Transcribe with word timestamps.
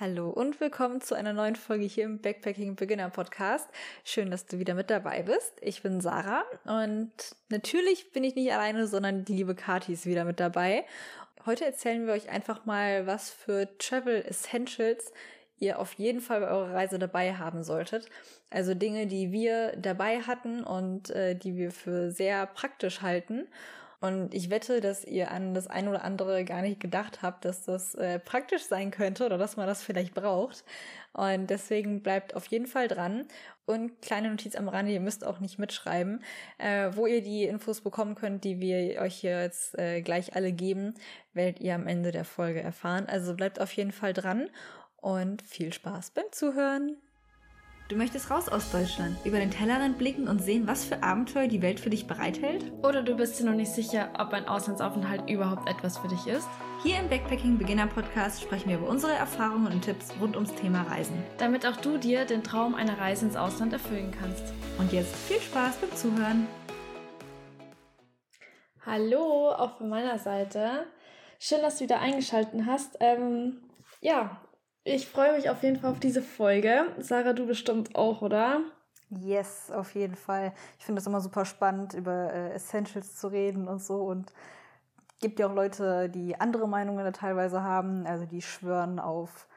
Hallo 0.00 0.28
und 0.28 0.58
willkommen 0.58 1.00
zu 1.00 1.14
einer 1.14 1.32
neuen 1.32 1.54
Folge 1.54 1.84
hier 1.84 2.02
im 2.02 2.18
Backpacking 2.18 2.74
Beginner 2.74 3.10
Podcast. 3.10 3.68
Schön, 4.02 4.28
dass 4.28 4.44
du 4.44 4.58
wieder 4.58 4.74
mit 4.74 4.90
dabei 4.90 5.22
bist. 5.22 5.52
Ich 5.60 5.82
bin 5.82 6.00
Sarah 6.00 6.42
und 6.64 7.12
natürlich 7.48 8.10
bin 8.10 8.24
ich 8.24 8.34
nicht 8.34 8.52
alleine, 8.52 8.88
sondern 8.88 9.24
die 9.24 9.34
liebe 9.34 9.54
Kati 9.54 9.92
ist 9.92 10.04
wieder 10.04 10.24
mit 10.24 10.40
dabei. 10.40 10.84
Heute 11.46 11.64
erzählen 11.64 12.08
wir 12.08 12.12
euch 12.12 12.28
einfach 12.28 12.64
mal, 12.64 13.06
was 13.06 13.30
für 13.30 13.68
Travel 13.78 14.20
Essentials 14.22 15.12
ihr 15.60 15.78
auf 15.78 15.92
jeden 15.92 16.20
Fall 16.20 16.40
bei 16.40 16.48
eurer 16.48 16.74
Reise 16.74 16.98
dabei 16.98 17.34
haben 17.34 17.62
solltet. 17.62 18.08
Also 18.50 18.74
Dinge, 18.74 19.06
die 19.06 19.30
wir 19.30 19.76
dabei 19.76 20.22
hatten 20.22 20.64
und 20.64 21.10
äh, 21.10 21.36
die 21.36 21.54
wir 21.54 21.70
für 21.70 22.10
sehr 22.10 22.46
praktisch 22.46 23.00
halten. 23.00 23.46
Und 24.04 24.34
ich 24.34 24.50
wette, 24.50 24.82
dass 24.82 25.02
ihr 25.02 25.30
an 25.30 25.54
das 25.54 25.66
ein 25.66 25.88
oder 25.88 26.04
andere 26.04 26.44
gar 26.44 26.60
nicht 26.60 26.78
gedacht 26.78 27.22
habt, 27.22 27.46
dass 27.46 27.64
das 27.64 27.94
äh, 27.94 28.18
praktisch 28.18 28.64
sein 28.64 28.90
könnte 28.90 29.24
oder 29.24 29.38
dass 29.38 29.56
man 29.56 29.66
das 29.66 29.82
vielleicht 29.82 30.12
braucht. 30.12 30.62
Und 31.14 31.48
deswegen 31.48 32.02
bleibt 32.02 32.36
auf 32.36 32.44
jeden 32.48 32.66
Fall 32.66 32.86
dran. 32.86 33.26
Und 33.64 34.02
kleine 34.02 34.28
Notiz 34.28 34.56
am 34.56 34.68
Rande, 34.68 34.92
ihr 34.92 35.00
müsst 35.00 35.24
auch 35.24 35.40
nicht 35.40 35.58
mitschreiben, 35.58 36.22
äh, 36.58 36.90
wo 36.92 37.06
ihr 37.06 37.22
die 37.22 37.44
Infos 37.44 37.80
bekommen 37.80 38.14
könnt, 38.14 38.44
die 38.44 38.60
wir 38.60 39.00
euch 39.00 39.14
hier 39.14 39.40
jetzt 39.40 39.78
äh, 39.78 40.02
gleich 40.02 40.36
alle 40.36 40.52
geben, 40.52 40.92
werdet 41.32 41.60
ihr 41.60 41.74
am 41.74 41.86
Ende 41.86 42.12
der 42.12 42.26
Folge 42.26 42.60
erfahren. 42.60 43.06
Also 43.06 43.34
bleibt 43.34 43.58
auf 43.58 43.72
jeden 43.72 43.92
Fall 43.92 44.12
dran 44.12 44.50
und 44.98 45.40
viel 45.40 45.72
Spaß 45.72 46.10
beim 46.10 46.30
Zuhören. 46.30 46.98
Du 47.86 47.96
möchtest 47.96 48.30
raus 48.30 48.48
aus 48.48 48.72
Deutschland, 48.72 49.14
über 49.26 49.38
den 49.38 49.50
Tellerrand 49.50 49.98
blicken 49.98 50.26
und 50.26 50.40
sehen, 50.42 50.66
was 50.66 50.86
für 50.86 51.02
Abenteuer 51.02 51.48
die 51.48 51.60
Welt 51.60 51.78
für 51.78 51.90
dich 51.90 52.06
bereithält? 52.06 52.72
Oder 52.82 53.02
du 53.02 53.14
bist 53.14 53.38
dir 53.38 53.44
noch 53.44 53.52
nicht 53.52 53.70
sicher, 53.70 54.08
ob 54.18 54.32
ein 54.32 54.48
Auslandsaufenthalt 54.48 55.28
überhaupt 55.28 55.68
etwas 55.68 55.98
für 55.98 56.08
dich 56.08 56.26
ist? 56.26 56.48
Hier 56.82 56.98
im 56.98 57.10
Backpacking 57.10 57.58
Beginner 57.58 57.86
Podcast 57.86 58.40
sprechen 58.40 58.70
wir 58.70 58.78
über 58.78 58.88
unsere 58.88 59.12
Erfahrungen 59.12 59.70
und 59.70 59.82
Tipps 59.82 60.14
rund 60.18 60.34
ums 60.34 60.54
Thema 60.54 60.84
Reisen. 60.84 61.22
Damit 61.36 61.66
auch 61.66 61.76
du 61.76 61.98
dir 61.98 62.24
den 62.24 62.42
Traum 62.42 62.74
einer 62.74 62.98
Reise 62.98 63.26
ins 63.26 63.36
Ausland 63.36 63.74
erfüllen 63.74 64.14
kannst. 64.18 64.54
Und 64.78 64.90
jetzt 64.94 65.14
viel 65.14 65.40
Spaß 65.42 65.76
beim 65.76 65.94
Zuhören. 65.94 66.46
Hallo, 68.86 69.50
auch 69.50 69.76
von 69.76 69.90
meiner 69.90 70.18
Seite. 70.18 70.86
Schön, 71.38 71.60
dass 71.60 71.76
du 71.76 71.84
wieder 71.84 72.00
eingeschaltet 72.00 72.62
hast. 72.66 72.96
Ähm, 73.00 73.60
ja, 74.00 74.40
ich 74.84 75.08
freue 75.08 75.34
mich 75.34 75.48
auf 75.50 75.62
jeden 75.62 75.80
Fall 75.80 75.90
auf 75.90 76.00
diese 76.00 76.22
Folge. 76.22 76.86
Sarah, 76.98 77.32
du 77.32 77.46
bestimmt 77.46 77.96
auch, 77.96 78.22
oder? 78.22 78.60
Yes, 79.10 79.70
auf 79.70 79.94
jeden 79.94 80.14
Fall. 80.14 80.52
Ich 80.78 80.84
finde 80.84 81.00
es 81.00 81.06
immer 81.06 81.20
super 81.20 81.44
spannend, 81.44 81.94
über 81.94 82.32
äh, 82.32 82.52
Essentials 82.52 83.16
zu 83.16 83.28
reden 83.28 83.68
und 83.68 83.82
so. 83.82 84.02
Und 84.02 84.32
gibt 85.20 85.38
ja 85.38 85.46
auch 85.46 85.54
Leute, 85.54 86.08
die 86.10 86.38
andere 86.38 86.68
Meinungen 86.68 87.04
da 87.04 87.12
teilweise 87.12 87.62
haben. 87.62 88.06
Also 88.06 88.26
die 88.26 88.42
schwören 88.42 88.98
auf 88.98 89.48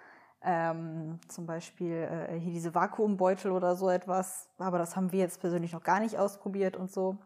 ähm, 0.44 1.20
zum 1.28 1.46
Beispiel 1.46 2.08
äh, 2.30 2.40
hier 2.40 2.54
diese 2.54 2.74
Vakuumbeutel 2.74 3.52
oder 3.52 3.76
so 3.76 3.90
etwas. 3.90 4.50
Aber 4.58 4.78
das 4.78 4.96
haben 4.96 5.12
wir 5.12 5.20
jetzt 5.20 5.42
persönlich 5.42 5.74
noch 5.74 5.84
gar 5.84 6.00
nicht 6.00 6.18
ausprobiert 6.18 6.78
und 6.78 6.92
so. 6.92 7.18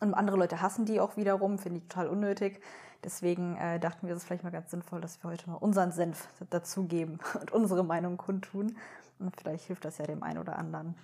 Und 0.00 0.14
andere 0.14 0.36
Leute 0.36 0.60
hassen 0.60 0.86
die 0.86 1.00
auch 1.00 1.16
wiederum, 1.16 1.58
finde 1.58 1.78
ich 1.78 1.88
total 1.88 2.08
unnötig. 2.08 2.60
Deswegen 3.04 3.56
äh, 3.56 3.78
dachten 3.78 4.06
wir, 4.06 4.14
es 4.14 4.22
ist 4.22 4.26
vielleicht 4.26 4.44
mal 4.44 4.50
ganz 4.50 4.70
sinnvoll, 4.70 5.00
dass 5.00 5.22
wir 5.22 5.30
heute 5.30 5.48
mal 5.48 5.56
unseren 5.56 5.92
Senf 5.92 6.28
dazugeben 6.50 7.20
und 7.40 7.52
unsere 7.52 7.84
Meinung 7.84 8.16
kundtun. 8.16 8.76
Und 9.18 9.36
vielleicht 9.36 9.66
hilft 9.66 9.84
das 9.84 9.98
ja 9.98 10.06
dem 10.06 10.22
einen 10.22 10.38
oder 10.38 10.58
anderen. 10.58 10.94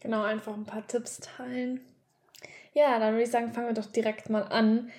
Genau, 0.00 0.22
einfach 0.22 0.54
ein 0.54 0.64
paar 0.64 0.86
Tipps 0.86 1.18
teilen. 1.18 1.80
Ja, 2.72 2.98
dann 2.98 3.14
würde 3.14 3.24
ich 3.24 3.30
sagen, 3.30 3.52
fangen 3.52 3.68
wir 3.68 3.74
doch 3.74 3.90
direkt 3.90 4.30
mal 4.30 4.42
an. 4.42 4.90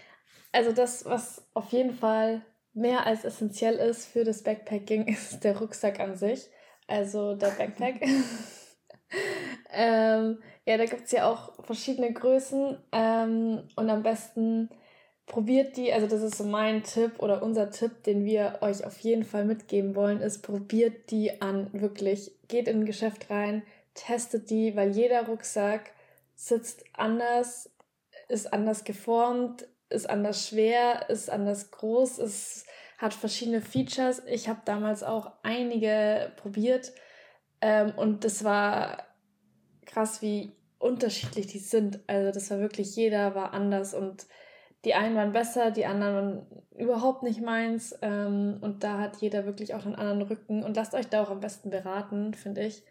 Also 0.52 0.72
das, 0.74 1.06
was 1.06 1.48
auf 1.54 1.70
jeden 1.72 1.94
Fall 1.94 2.42
mehr 2.74 3.06
als 3.06 3.24
essentiell 3.24 3.76
ist 3.76 4.08
für 4.08 4.24
das 4.24 4.44
Backpacking, 4.44 5.08
ist 5.08 5.44
der 5.44 5.58
Rucksack 5.58 6.00
an 6.00 6.16
sich. 6.16 6.50
Also 6.88 7.36
der 7.36 7.52
Backpack. 7.52 8.02
ähm, 9.72 10.42
ja, 10.66 10.78
da 10.78 10.86
gibt 10.86 11.04
es 11.04 11.12
ja 11.12 11.30
auch 11.30 11.64
verschiedene 11.64 12.12
Größen 12.12 12.78
ähm, 12.92 13.68
und 13.76 13.90
am 13.90 14.04
besten 14.04 14.70
probiert 15.30 15.78
die, 15.78 15.94
also 15.94 16.08
das 16.08 16.22
ist 16.24 16.38
so 16.38 16.44
mein 16.44 16.84
Tipp 16.84 17.20
oder 17.20 17.42
unser 17.42 17.70
Tipp, 17.70 18.04
den 18.04 18.26
wir 18.26 18.58
euch 18.62 18.84
auf 18.84 18.98
jeden 19.00 19.24
Fall 19.24 19.46
mitgeben 19.46 19.96
wollen, 19.96 20.20
ist 20.22 20.42
probiert 20.42 21.12
die 21.12 21.42
an, 21.42 21.70
wirklich. 21.72 22.32
Geht 22.50 22.68
in 22.68 22.82
ein 22.82 22.86
Geschäft 22.86 23.30
rein, 23.30 23.62
testet 23.94 24.50
die, 24.50 24.76
weil 24.76 24.90
jeder 24.90 25.28
Rucksack 25.28 25.92
sitzt 26.36 26.84
anders, 26.94 27.70
ist 28.28 28.52
anders 28.52 28.84
geformt, 28.84 29.68
ist 29.90 30.10
anders 30.10 30.48
schwer, 30.48 31.10
ist 31.10 31.30
anders 31.30 31.70
groß, 31.72 32.18
ist, 32.18 32.66
hat 32.98 33.14
verschiedene 33.14 33.62
Features. 33.62 34.24
Ich 34.26 34.50
habe 34.50 34.62
damals 34.66 35.04
auch 35.04 35.32
einige 35.44 36.32
probiert 36.38 36.92
ähm, 37.62 37.94
und 37.96 38.26
das 38.26 38.44
war 38.44 39.06
krass, 39.86 40.24
wie 40.24 40.54
unterschiedlich 40.80 41.46
die 41.46 41.60
sind. 41.60 42.00
Also 42.08 42.32
das 42.32 42.50
war 42.50 42.60
wirklich, 42.60 42.96
jeder 42.96 43.36
war 43.36 43.54
anders 43.54 43.94
und 43.94 44.26
die 44.86 44.94
einen 44.94 45.16
waren 45.16 45.34
besser, 45.34 45.72
die 45.72 45.86
anderen 45.86 46.16
waren 46.16 46.64
überhaupt 46.78 47.24
nicht 47.24 47.42
meins. 47.42 47.98
Ähm, 48.02 48.58
und 48.62 48.84
da 48.84 49.00
hat 49.00 49.18
jeder 49.18 49.46
wirklich 49.46 49.76
auch 49.76 49.86
einen 49.86 49.96
anderen 49.96 50.22
Rücken. 50.22 50.64
Und 50.64 50.76
lasst 50.76 50.94
euch 50.94 51.08
da 51.08 51.24
auch 51.24 51.30
am 51.30 51.42
besten 51.42 51.70
beraten, 51.70 52.34
finde 52.34 52.62
ich. 52.62 52.84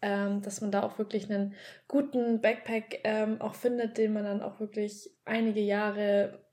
Ähm, 0.00 0.42
dass 0.42 0.60
man 0.60 0.70
da 0.70 0.82
auch 0.82 0.98
wirklich 0.98 1.30
einen 1.30 1.54
guten 1.88 2.40
Backpack 2.40 3.00
ähm, 3.04 3.40
auch 3.40 3.54
findet, 3.54 3.96
den 3.96 4.12
man 4.12 4.24
dann 4.24 4.42
auch 4.42 4.60
wirklich 4.60 5.10
einige 5.24 5.60
Jahre 5.60 6.44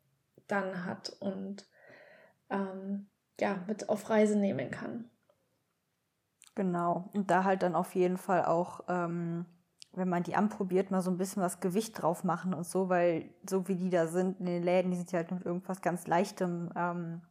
dann 0.47 0.86
hat 0.86 1.16
und 1.20 1.68
ähm, 2.50 3.09
ja, 3.40 3.64
mit 3.68 3.90
auf 3.90 4.09
Reise 4.09 4.38
nehmen 4.38 4.72
kann. 4.72 5.09
Genau. 6.56 7.09
Und 7.14 7.31
da 7.31 7.44
halt 7.44 7.64
dann 7.64 7.75
auf 7.75 7.96
jeden 7.96 8.18
Fall 8.18 8.46
auch 8.46 8.81
ähm, 8.88 9.46
wenn 9.94 10.09
man 10.09 10.24
die 10.24 10.35
anprobiert, 10.35 10.91
mal 10.91 11.02
so 11.02 11.12
ein 11.12 11.18
bisschen 11.18 11.44
was 11.44 11.59
Gewicht 11.59 12.02
drauf 12.02 12.24
machen 12.24 12.53
und 12.53 12.66
so, 12.66 12.90
weil 12.90 13.29
so 13.50 13.68
wie 13.68 13.75
die 13.75 13.90
da 13.90 14.07
sind 14.07 14.40
in 14.40 14.46
den 14.46 14.63
Läden, 14.63 14.91
die 14.91 14.97
sind 14.97 15.12
ja 15.12 15.19
halt 15.19 15.31
mit 15.31 15.46
irgendwas 15.46 15.81
ganz 15.81 16.07
Leichtem 16.07 16.72
ähm, 16.75 17.22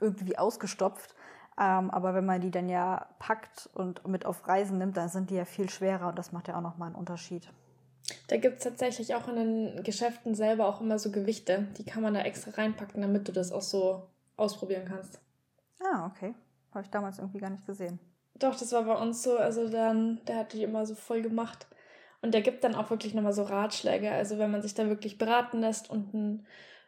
irgendwie 0.00 0.38
ausgestopft. 0.38 1.14
Ähm, 1.58 1.90
aber 1.90 2.14
wenn 2.14 2.26
man 2.26 2.40
die 2.40 2.50
dann 2.50 2.68
ja 2.68 3.06
packt 3.18 3.68
und 3.74 4.06
mit 4.08 4.26
auf 4.26 4.48
Reisen 4.48 4.78
nimmt, 4.78 4.96
dann 4.96 5.08
sind 5.08 5.30
die 5.30 5.36
ja 5.36 5.44
viel 5.44 5.68
schwerer 5.70 6.08
und 6.08 6.18
das 6.18 6.32
macht 6.32 6.48
ja 6.48 6.56
auch 6.56 6.62
nochmal 6.62 6.88
einen 6.88 6.96
Unterschied. 6.96 7.48
Da 8.28 8.36
gibt 8.36 8.58
es 8.58 8.64
tatsächlich 8.64 9.14
auch 9.14 9.28
in 9.28 9.36
den 9.36 9.82
Geschäften 9.82 10.34
selber 10.34 10.66
auch 10.66 10.80
immer 10.80 10.98
so 10.98 11.10
Gewichte. 11.10 11.68
Die 11.78 11.84
kann 11.84 12.02
man 12.02 12.14
da 12.14 12.20
extra 12.20 12.50
reinpacken, 12.50 13.00
damit 13.00 13.28
du 13.28 13.32
das 13.32 13.52
auch 13.52 13.62
so 13.62 14.08
ausprobieren 14.36 14.84
kannst. 14.86 15.20
Ah, 15.80 16.06
okay. 16.06 16.34
Habe 16.72 16.84
ich 16.84 16.90
damals 16.90 17.18
irgendwie 17.18 17.38
gar 17.38 17.50
nicht 17.50 17.66
gesehen. 17.66 17.98
Doch, 18.34 18.58
das 18.58 18.72
war 18.72 18.82
bei 18.82 18.96
uns 18.96 19.22
so. 19.22 19.38
Also 19.38 19.68
dann, 19.68 20.20
der 20.26 20.38
hat 20.38 20.52
die 20.52 20.64
immer 20.64 20.84
so 20.86 20.94
voll 20.94 21.22
gemacht. 21.22 21.66
Und 22.24 22.32
der 22.32 22.40
gibt 22.40 22.64
dann 22.64 22.74
auch 22.74 22.88
wirklich 22.88 23.12
nochmal 23.12 23.34
so 23.34 23.42
Ratschläge. 23.42 24.10
Also 24.10 24.38
wenn 24.38 24.50
man 24.50 24.62
sich 24.62 24.72
da 24.72 24.88
wirklich 24.88 25.18
beraten 25.18 25.60
lässt 25.60 25.90
und 25.90 26.14
einen, 26.14 26.46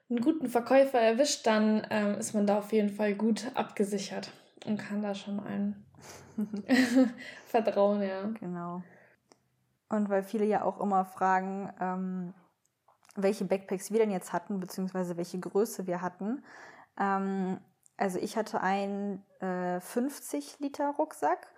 einen 0.08 0.22
guten 0.22 0.48
Verkäufer 0.48 0.98
erwischt, 0.98 1.46
dann 1.46 1.86
ähm, 1.90 2.14
ist 2.14 2.32
man 2.32 2.46
da 2.46 2.56
auf 2.56 2.72
jeden 2.72 2.88
Fall 2.88 3.14
gut 3.14 3.50
abgesichert 3.52 4.30
und 4.64 4.78
kann 4.78 5.02
da 5.02 5.14
schon 5.14 5.38
ein 5.40 5.84
vertrauen, 7.44 8.00
ja. 8.00 8.22
Genau. 8.40 8.82
Und 9.90 10.08
weil 10.08 10.22
viele 10.22 10.46
ja 10.46 10.64
auch 10.64 10.80
immer 10.80 11.04
fragen, 11.04 11.70
ähm, 11.82 12.32
welche 13.14 13.44
Backpacks 13.44 13.90
wir 13.90 13.98
denn 13.98 14.10
jetzt 14.10 14.32
hatten, 14.32 14.58
beziehungsweise 14.58 15.18
welche 15.18 15.38
Größe 15.38 15.86
wir 15.86 16.00
hatten. 16.00 16.42
Ähm, 16.98 17.60
also 17.98 18.18
ich 18.18 18.38
hatte 18.38 18.62
einen 18.62 19.22
äh, 19.40 19.80
50 19.80 20.60
Liter 20.60 20.94
Rucksack 20.96 21.52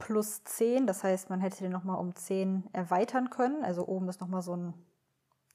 plus 0.00 0.42
10. 0.42 0.88
Das 0.88 1.04
heißt, 1.04 1.30
man 1.30 1.40
hätte 1.40 1.58
den 1.58 1.70
nochmal 1.70 1.98
um 1.98 2.16
10 2.16 2.68
erweitern 2.72 3.30
können. 3.30 3.62
Also 3.62 3.86
oben 3.86 4.08
ist 4.08 4.20
nochmal 4.20 4.42
so 4.42 4.56
ein 4.56 4.74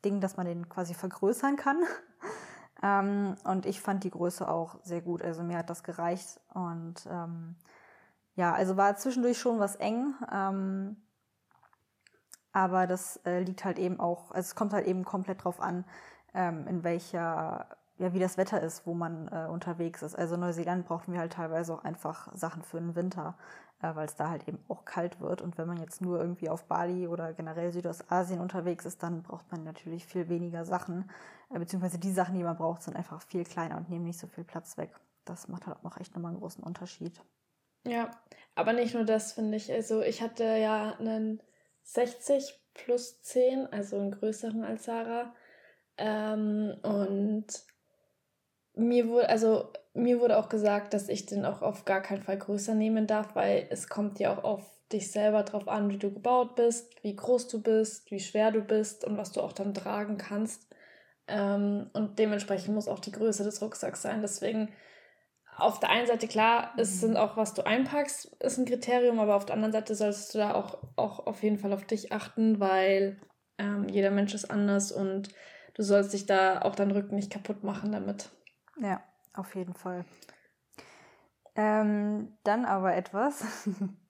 Ding, 0.06 0.22
dass 0.22 0.38
man 0.38 0.46
den 0.46 0.70
quasi 0.70 0.94
vergrößern 0.94 1.58
kann. 1.58 1.84
ähm, 2.84 3.36
und 3.44 3.66
ich 3.66 3.82
fand 3.82 4.06
die 4.06 4.12
Größe 4.12 4.48
auch 4.48 4.80
sehr 4.84 5.02
gut. 5.02 5.22
Also 5.22 5.44
mir 5.44 5.58
hat 5.58 5.70
das 5.70 5.84
gereicht. 5.84 6.40
Und 6.54 7.06
ähm, 7.10 7.58
ja, 8.36 8.54
also 8.54 8.78
war 8.78 8.96
zwischendurch 8.96 9.38
schon 9.38 9.60
was 9.60 9.76
eng. 9.76 10.14
Ähm, 10.32 10.96
aber 12.54 12.88
das 12.88 13.18
äh, 13.26 13.42
liegt 13.42 13.66
halt 13.66 13.80
eben 13.80 14.00
auch, 14.00 14.32
also 14.32 14.48
es 14.48 14.56
kommt 14.56 14.72
halt 14.72 14.88
eben 14.88 15.04
komplett 15.04 15.44
drauf 15.44 15.60
an, 15.60 15.84
ähm, 16.34 16.66
in 16.68 16.86
welcher 16.86 17.68
ja, 17.98 18.14
wie 18.14 18.20
das 18.20 18.38
Wetter 18.38 18.62
ist, 18.62 18.86
wo 18.86 18.94
man 18.94 19.30
äh, 19.30 19.48
unterwegs 19.50 20.02
ist. 20.02 20.16
Also 20.16 20.36
Neuseeland 20.36 20.86
brauchten 20.86 21.14
wir 21.14 21.20
halt 21.20 21.34
teilweise 21.34 21.74
auch 21.74 21.84
einfach 21.84 22.34
Sachen 22.36 22.62
für 22.62 22.78
den 22.78 22.96
Winter, 22.96 23.38
äh, 23.82 23.96
weil 23.96 24.06
es 24.06 24.16
da 24.16 24.30
halt 24.30 24.48
eben 24.48 24.60
auch 24.68 24.84
kalt 24.84 25.22
wird. 25.22 25.42
Und 25.42 25.58
wenn 25.58 25.68
man 25.68 25.78
jetzt 25.78 26.02
nur 26.02 26.20
irgendwie 26.20 26.50
auf 26.50 26.66
Bali 26.66 27.08
oder 27.08 27.34
generell 27.34 27.72
Südostasien 27.72 28.42
unterwegs 28.42 28.86
ist, 28.86 29.02
dann 29.02 29.24
braucht 29.24 29.50
man 29.52 29.64
natürlich 29.64 30.06
viel 30.06 30.28
weniger 30.28 30.66
Sachen. 30.66 31.10
Äh, 31.54 31.60
beziehungsweise 31.60 31.98
die 31.98 32.12
Sachen, 32.12 32.36
die 32.36 32.44
man 32.44 32.58
braucht, 32.58 32.84
sind 32.84 32.98
einfach 32.98 33.22
viel 33.22 33.46
kleiner 33.46 33.78
und 33.78 33.90
nehmen 33.90 34.06
nicht 34.06 34.20
so 34.20 34.28
viel 34.28 34.44
Platz 34.44 34.78
weg. 34.78 34.92
Das 35.24 35.48
macht 35.48 35.66
halt 35.66 35.78
auch 35.78 35.84
noch 35.84 35.98
echt 35.98 36.16
nochmal 36.16 36.32
einen 36.32 36.42
großen 36.42 36.64
Unterschied. 36.64 37.22
Ja, 37.88 38.12
aber 38.56 38.74
nicht 38.74 38.94
nur 38.94 39.06
das, 39.06 39.34
finde 39.34 39.56
ich. 39.56 39.72
Also 39.72 40.02
ich 40.02 40.22
hatte 40.22 40.44
ja 40.44 40.96
einen 41.00 41.42
60 41.84 42.60
plus 42.74 43.22
10, 43.22 43.68
also 43.72 43.98
einen 43.98 44.12
größeren 44.12 44.66
als 44.66 44.84
Sarah. 44.84 45.34
Ähm, 45.98 46.76
und 46.84 47.46
mir 48.76 49.08
wurde, 49.08 49.30
also 49.30 49.72
mir 49.94 50.20
wurde 50.20 50.38
auch 50.38 50.50
gesagt, 50.50 50.94
dass 50.94 51.10
ich 51.10 51.26
den 51.26 51.46
auch 51.46 51.62
auf 51.62 51.86
gar 51.86 52.02
keinen 52.02 52.24
Fall 52.24 52.38
größer 52.38 52.76
nehmen 52.76 53.08
darf, 53.08 53.36
weil 53.36 53.68
es 53.70 53.88
kommt 53.88 54.20
ja 54.20 54.36
auch 54.36 54.44
auf 54.44 54.64
dich 54.92 55.12
selber 55.12 55.44
drauf 55.44 55.68
an, 55.68 55.90
wie 55.90 55.98
du 55.98 56.14
gebaut 56.14 56.56
bist, 56.56 56.94
wie 57.04 57.16
groß 57.16 57.48
du 57.48 57.62
bist, 57.62 58.12
wie 58.12 58.20
schwer 58.20 58.52
du 58.52 58.62
bist 58.62 59.06
und 59.06 59.18
was 59.18 59.32
du 59.32 59.42
auch 59.42 59.54
dann 59.54 59.74
tragen 59.74 60.18
kannst. 60.18 60.68
Ähm, 61.28 61.90
und 61.94 62.20
dementsprechend 62.20 62.76
muss 62.76 62.88
auch 62.88 63.00
die 63.00 63.12
Größe 63.12 63.44
des 63.44 63.62
Rucksacks 63.62 64.02
sein. 64.02 64.22
Deswegen 64.22 64.70
auf 65.58 65.80
der 65.80 65.90
einen 65.90 66.08
Seite 66.08 66.28
klar, 66.28 66.74
es 66.78 66.96
mhm. 66.96 67.00
sind 67.00 67.18
auch, 67.18 67.38
was 67.38 67.54
du 67.54 67.66
einpackst, 67.66 68.36
ist 68.42 68.58
ein 68.58 68.66
Kriterium, 68.66 69.20
aber 69.20 69.36
auf 69.36 69.46
der 69.46 69.56
anderen 69.56 69.72
Seite 69.72 69.96
solltest 69.96 70.34
du 70.34 70.40
da 70.40 70.54
auch, 70.54 70.78
auch 70.98 71.26
auf 71.26 71.42
jeden 71.42 71.58
Fall 71.58 71.74
auf 71.74 71.86
dich 71.86 72.12
achten, 72.12 72.60
weil 72.60 73.18
ähm, 73.58 73.88
jeder 73.90 74.12
Mensch 74.12 74.34
ist 74.34 74.52
anders 74.52 74.92
und 74.92 75.30
du 75.74 75.82
sollst 75.82 76.14
dich 76.14 76.26
da 76.26 76.62
auch 76.62 76.76
deinen 76.76 76.92
Rücken 76.92 77.16
nicht 77.16 77.32
kaputt 77.32 77.64
machen 77.64 77.92
damit. 77.92 78.30
Ja, 78.78 79.02
auf 79.34 79.56
jeden 79.56 79.74
Fall. 79.74 80.06
Ähm, 81.56 82.38
dann 82.44 82.66
aber 82.66 82.96
etwas. 82.96 83.44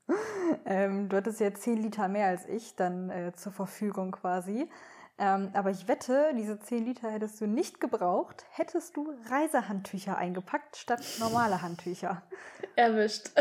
ähm, 0.66 1.10
du 1.10 1.18
hattest 1.18 1.40
ja 1.40 1.54
10 1.54 1.78
Liter 1.78 2.08
mehr 2.08 2.28
als 2.28 2.48
ich 2.48 2.76
dann 2.76 3.10
äh, 3.10 3.34
zur 3.34 3.52
Verfügung 3.52 4.12
quasi. 4.12 4.70
Ähm, 5.18 5.52
aber 5.54 5.70
ich 5.72 5.88
wette, 5.88 6.34
diese 6.36 6.60
10 6.60 6.86
Liter 6.86 7.10
hättest 7.10 7.40
du 7.40 7.48
nicht 7.48 7.80
gebraucht, 7.80 8.46
hättest 8.52 8.98
du 8.98 9.14
Reisehandtücher 9.30 10.18
eingepackt 10.18 10.76
statt 10.76 11.02
normale 11.20 11.62
Handtücher. 11.62 12.22
Erwischt. 12.76 13.32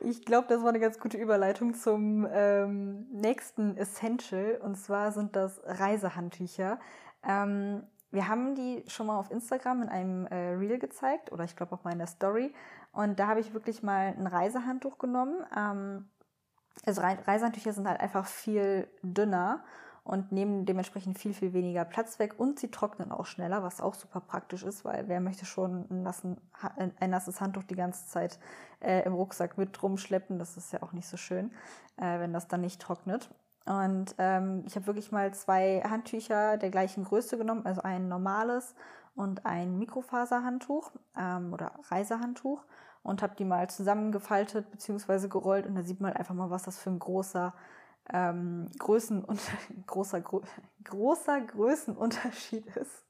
ich 0.00 0.24
glaube, 0.24 0.48
das 0.48 0.62
war 0.62 0.70
eine 0.70 0.80
ganz 0.80 0.98
gute 0.98 1.18
Überleitung 1.18 1.74
zum 1.74 2.26
ähm, 2.32 3.06
nächsten 3.12 3.76
Essential. 3.76 4.58
Und 4.60 4.74
zwar 4.76 5.12
sind 5.12 5.36
das 5.36 5.60
Reisehandtücher. 5.64 6.80
Ähm, 7.22 7.82
wir 8.10 8.28
haben 8.28 8.54
die 8.54 8.82
schon 8.88 9.06
mal 9.06 9.18
auf 9.18 9.30
Instagram 9.30 9.82
in 9.82 9.88
einem 9.88 10.26
äh, 10.26 10.50
Reel 10.54 10.78
gezeigt 10.78 11.30
oder 11.30 11.44
ich 11.44 11.54
glaube 11.54 11.74
auch 11.74 11.84
mal 11.84 11.92
in 11.92 11.98
der 11.98 12.08
Story. 12.08 12.52
Und 12.92 13.20
da 13.20 13.28
habe 13.28 13.40
ich 13.40 13.54
wirklich 13.54 13.82
mal 13.82 14.14
ein 14.18 14.26
Reisehandtuch 14.26 14.98
genommen. 14.98 15.44
Ähm, 15.56 16.08
also 16.84 17.02
Reisehandtücher 17.02 17.72
sind 17.72 17.86
halt 17.86 18.00
einfach 18.00 18.26
viel 18.26 18.88
dünner 19.02 19.62
und 20.02 20.32
nehmen 20.32 20.64
dementsprechend 20.64 21.18
viel, 21.18 21.34
viel 21.34 21.52
weniger 21.52 21.84
Platz 21.84 22.18
weg 22.18 22.34
und 22.38 22.58
sie 22.58 22.70
trocknen 22.70 23.12
auch 23.12 23.26
schneller, 23.26 23.62
was 23.62 23.80
auch 23.80 23.94
super 23.94 24.20
praktisch 24.20 24.62
ist, 24.62 24.84
weil 24.84 25.08
wer 25.08 25.20
möchte 25.20 25.44
schon 25.44 25.86
ein, 25.90 26.02
nassen, 26.02 26.40
ein 26.76 27.10
nasses 27.10 27.40
Handtuch 27.40 27.64
die 27.64 27.76
ganze 27.76 28.06
Zeit 28.06 28.38
äh, 28.80 29.04
im 29.04 29.12
Rucksack 29.12 29.58
mit 29.58 29.80
rumschleppen, 29.82 30.38
das 30.38 30.56
ist 30.56 30.72
ja 30.72 30.82
auch 30.82 30.92
nicht 30.92 31.06
so 31.06 31.16
schön, 31.16 31.52
äh, 31.96 32.18
wenn 32.18 32.32
das 32.32 32.48
dann 32.48 32.62
nicht 32.62 32.80
trocknet. 32.80 33.30
Und 33.66 34.14
ähm, 34.18 34.64
ich 34.66 34.74
habe 34.76 34.86
wirklich 34.86 35.12
mal 35.12 35.32
zwei 35.34 35.82
Handtücher 35.82 36.56
der 36.56 36.70
gleichen 36.70 37.04
Größe 37.04 37.36
genommen, 37.38 37.66
also 37.66 37.82
ein 37.82 38.08
normales 38.08 38.74
und 39.14 39.44
ein 39.44 39.78
Mikrofaserhandtuch 39.78 40.90
ähm, 41.16 41.52
oder 41.52 41.72
Reisehandtuch 41.88 42.64
und 43.02 43.22
habe 43.22 43.34
die 43.36 43.44
mal 43.44 43.68
zusammengefaltet 43.68 44.70
bzw. 44.70 45.28
gerollt 45.28 45.66
und 45.66 45.74
da 45.74 45.82
sieht 45.82 46.00
man 46.00 46.12
einfach 46.14 46.34
mal, 46.34 46.50
was 46.50 46.64
das 46.64 46.78
für 46.78 46.90
ein 46.90 46.98
großer 46.98 47.54
ähm, 48.12 48.68
Größen 48.78 49.24
und 49.24 49.40
großer, 49.86 50.20
gro 50.20 50.42
großer 50.84 51.40
Größenunterschied 51.40 52.66
ist. 52.76 53.04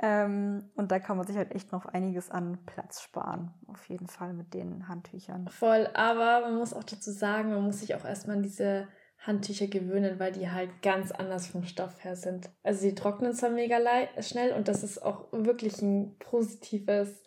ähm, 0.00 0.70
und 0.76 0.92
da 0.92 1.00
kann 1.00 1.16
man 1.16 1.26
sich 1.26 1.36
halt 1.36 1.52
echt 1.52 1.72
noch 1.72 1.86
einiges 1.86 2.30
an 2.30 2.58
Platz 2.64 3.00
sparen, 3.02 3.52
auf 3.66 3.88
jeden 3.88 4.06
Fall 4.06 4.34
mit 4.34 4.54
den 4.54 4.86
Handtüchern. 4.86 5.48
Voll, 5.48 5.88
aber 5.94 6.42
man 6.42 6.56
muss 6.56 6.74
auch 6.74 6.84
dazu 6.84 7.10
sagen, 7.10 7.50
man 7.50 7.64
muss 7.64 7.80
sich 7.80 7.94
auch 7.94 8.04
erstmal 8.04 8.40
diese 8.40 8.86
Handtücher 9.26 9.68
gewöhnen, 9.68 10.18
weil 10.18 10.32
die 10.32 10.50
halt 10.50 10.70
ganz 10.82 11.12
anders 11.12 11.46
vom 11.46 11.64
Stoff 11.64 12.02
her 12.04 12.16
sind. 12.16 12.50
Also 12.62 12.80
sie 12.80 12.94
trocknen 12.94 13.34
zwar 13.34 13.50
mega 13.50 13.78
schnell 14.20 14.52
und 14.52 14.68
das 14.68 14.82
ist 14.82 15.02
auch 15.02 15.26
wirklich 15.32 15.80
ein 15.80 16.16
positives 16.18 17.22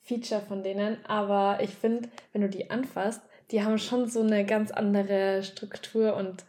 Feature 0.00 0.40
von 0.40 0.62
denen, 0.62 1.04
aber 1.06 1.62
ich 1.62 1.74
finde, 1.74 2.08
wenn 2.32 2.42
du 2.42 2.48
die 2.48 2.70
anfasst, 2.70 3.22
die 3.50 3.62
haben 3.62 3.78
schon 3.78 4.08
so 4.08 4.20
eine 4.20 4.44
ganz 4.44 4.70
andere 4.70 5.42
Struktur 5.42 6.16
und 6.16 6.44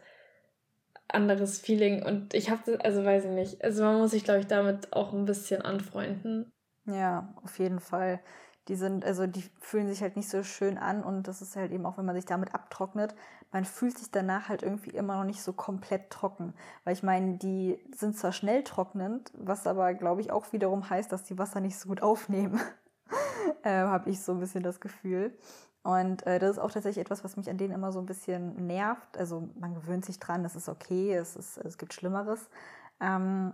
anderes 1.08 1.58
Feeling 1.58 2.02
und 2.02 2.34
ich 2.34 2.50
habe 2.50 2.78
also 2.84 3.04
weiß 3.04 3.26
ich 3.26 3.30
nicht, 3.30 3.64
also 3.64 3.82
man 3.84 3.98
muss 3.98 4.12
sich 4.12 4.24
glaube 4.24 4.40
ich 4.40 4.46
damit 4.46 4.92
auch 4.92 5.12
ein 5.12 5.24
bisschen 5.24 5.62
anfreunden. 5.62 6.52
Ja, 6.86 7.34
auf 7.42 7.58
jeden 7.58 7.80
Fall. 7.80 8.20
Die 8.70 8.76
sind, 8.76 9.04
also 9.04 9.26
die 9.26 9.42
fühlen 9.58 9.88
sich 9.88 10.00
halt 10.00 10.14
nicht 10.14 10.28
so 10.28 10.44
schön 10.44 10.78
an 10.78 11.02
und 11.02 11.26
das 11.26 11.42
ist 11.42 11.56
halt 11.56 11.72
eben 11.72 11.84
auch, 11.86 11.98
wenn 11.98 12.04
man 12.04 12.14
sich 12.14 12.24
damit 12.24 12.54
abtrocknet, 12.54 13.16
man 13.50 13.64
fühlt 13.64 13.98
sich 13.98 14.12
danach 14.12 14.48
halt 14.48 14.62
irgendwie 14.62 14.90
immer 14.90 15.16
noch 15.16 15.24
nicht 15.24 15.42
so 15.42 15.52
komplett 15.52 16.10
trocken. 16.10 16.54
Weil 16.84 16.92
ich 16.92 17.02
meine, 17.02 17.36
die 17.36 17.80
sind 17.92 18.16
zwar 18.16 18.30
schnell 18.30 18.62
trocknend, 18.62 19.32
was 19.36 19.66
aber, 19.66 19.92
glaube 19.94 20.20
ich, 20.20 20.30
auch 20.30 20.52
wiederum 20.52 20.88
heißt, 20.88 21.10
dass 21.10 21.24
die 21.24 21.36
Wasser 21.36 21.58
nicht 21.58 21.80
so 21.80 21.88
gut 21.88 22.00
aufnehmen. 22.00 22.60
äh, 23.64 23.70
Habe 23.70 24.08
ich 24.08 24.22
so 24.22 24.30
ein 24.30 24.38
bisschen 24.38 24.62
das 24.62 24.78
Gefühl. 24.78 25.36
Und 25.82 26.24
äh, 26.28 26.38
das 26.38 26.52
ist 26.52 26.58
auch 26.60 26.70
tatsächlich 26.70 27.04
etwas, 27.04 27.24
was 27.24 27.36
mich 27.36 27.50
an 27.50 27.58
denen 27.58 27.74
immer 27.74 27.90
so 27.90 27.98
ein 27.98 28.06
bisschen 28.06 28.68
nervt. 28.68 29.18
Also 29.18 29.48
man 29.58 29.74
gewöhnt 29.74 30.04
sich 30.04 30.20
dran, 30.20 30.44
es 30.44 30.54
ist 30.54 30.68
okay, 30.68 31.12
es, 31.12 31.34
ist, 31.34 31.58
es 31.58 31.76
gibt 31.76 31.92
Schlimmeres. 31.92 32.48
Ähm, 33.00 33.52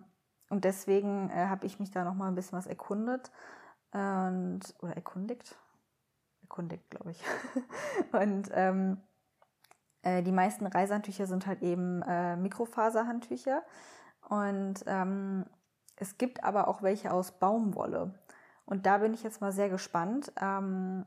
und 0.50 0.64
deswegen 0.64 1.30
äh, 1.30 1.46
habe 1.46 1.64
ich 1.64 1.80
mich 1.80 1.90
da 1.90 2.04
nochmal 2.04 2.28
ein 2.28 2.34
bisschen 2.34 2.58
was 2.58 2.66
erkundet. 2.66 3.30
Und, 3.93 4.61
oder 4.81 4.94
erkundigt? 4.94 5.56
Erkundigt, 6.43 6.91
glaube 6.91 7.12
ich. 7.12 7.23
und 8.12 8.50
ähm, 8.53 9.00
äh, 10.03 10.23
die 10.23 10.33
meisten 10.33 10.67
Reisehandtücher 10.67 11.27
sind 11.27 11.47
halt 11.47 11.62
eben 11.62 12.03
äh, 12.03 12.37
Mikrofaserhandtücher. 12.37 13.62
Und 14.29 14.85
ähm, 14.87 15.47
es 15.97 16.19
gibt 16.19 16.44
aber 16.44 16.69
auch 16.69 16.83
welche 16.83 17.12
aus 17.12 17.33
Baumwolle. 17.33 18.15
Und 18.67 18.87
da 18.87 18.99
bin 18.99 19.15
ich 19.15 19.23
jetzt 19.23 19.41
mal 19.41 19.53
sehr 19.53 19.69
gespannt. 19.69 20.33
Ähm, 20.41 21.06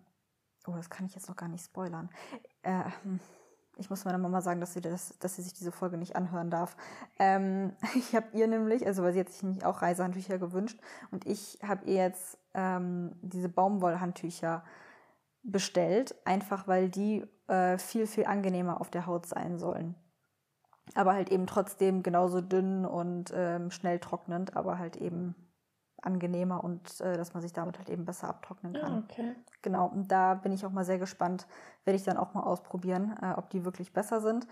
oh, 0.67 0.73
das 0.75 0.89
kann 0.89 1.05
ich 1.05 1.15
jetzt 1.15 1.29
noch 1.29 1.35
gar 1.35 1.49
nicht 1.49 1.63
spoilern. 1.63 2.09
Äh, 2.63 2.83
ich 3.77 3.89
muss 3.89 4.05
meiner 4.05 4.17
Mama 4.17 4.41
sagen, 4.41 4.59
dass 4.59 4.73
sie, 4.73 4.81
das, 4.81 5.17
dass 5.19 5.35
sie 5.35 5.41
sich 5.41 5.53
diese 5.53 5.71
Folge 5.71 5.97
nicht 5.97 6.15
anhören 6.15 6.49
darf. 6.49 6.75
Ähm, 7.19 7.73
ich 7.95 8.15
habe 8.15 8.27
ihr 8.33 8.47
nämlich, 8.47 8.85
also 8.85 9.03
weil 9.03 9.13
sie 9.13 9.19
hat 9.19 9.29
sich 9.29 9.43
nämlich 9.43 9.65
auch 9.65 9.81
Reisehandtücher 9.81 10.39
gewünscht 10.39 10.79
und 11.11 11.27
ich 11.27 11.59
habe 11.63 11.85
ihr 11.85 11.95
jetzt 11.95 12.37
ähm, 12.53 13.15
diese 13.21 13.49
Baumwollhandtücher 13.49 14.63
bestellt, 15.43 16.15
einfach 16.25 16.67
weil 16.67 16.89
die 16.89 17.25
äh, 17.47 17.77
viel, 17.77 18.07
viel 18.07 18.25
angenehmer 18.25 18.81
auf 18.81 18.89
der 18.89 19.05
Haut 19.05 19.25
sein 19.25 19.57
sollen. 19.57 19.95
Aber 20.95 21.13
halt 21.13 21.29
eben 21.31 21.47
trotzdem 21.47 22.03
genauso 22.03 22.41
dünn 22.41 22.85
und 22.85 23.31
ähm, 23.35 23.71
schnell 23.71 23.99
trocknend, 23.99 24.55
aber 24.55 24.79
halt 24.79 24.97
eben 24.97 25.35
angenehmer 26.01 26.63
und 26.63 27.01
äh, 27.01 27.17
dass 27.17 27.33
man 27.33 27.41
sich 27.41 27.53
damit 27.53 27.77
halt 27.77 27.89
eben 27.89 28.05
besser 28.05 28.29
abtrocknen 28.29 28.73
kann. 28.73 28.93
Ja, 28.93 29.03
okay. 29.03 29.35
Genau, 29.61 29.87
und 29.87 30.09
da 30.11 30.35
bin 30.35 30.51
ich 30.51 30.65
auch 30.65 30.71
mal 30.71 30.85
sehr 30.85 30.97
gespannt, 30.97 31.45
werde 31.83 31.97
ich 31.97 32.03
dann 32.03 32.17
auch 32.17 32.33
mal 32.33 32.43
ausprobieren, 32.43 33.15
äh, 33.21 33.33
ob 33.35 33.49
die 33.49 33.65
wirklich 33.65 33.93
besser 33.93 34.21
sind. 34.21 34.47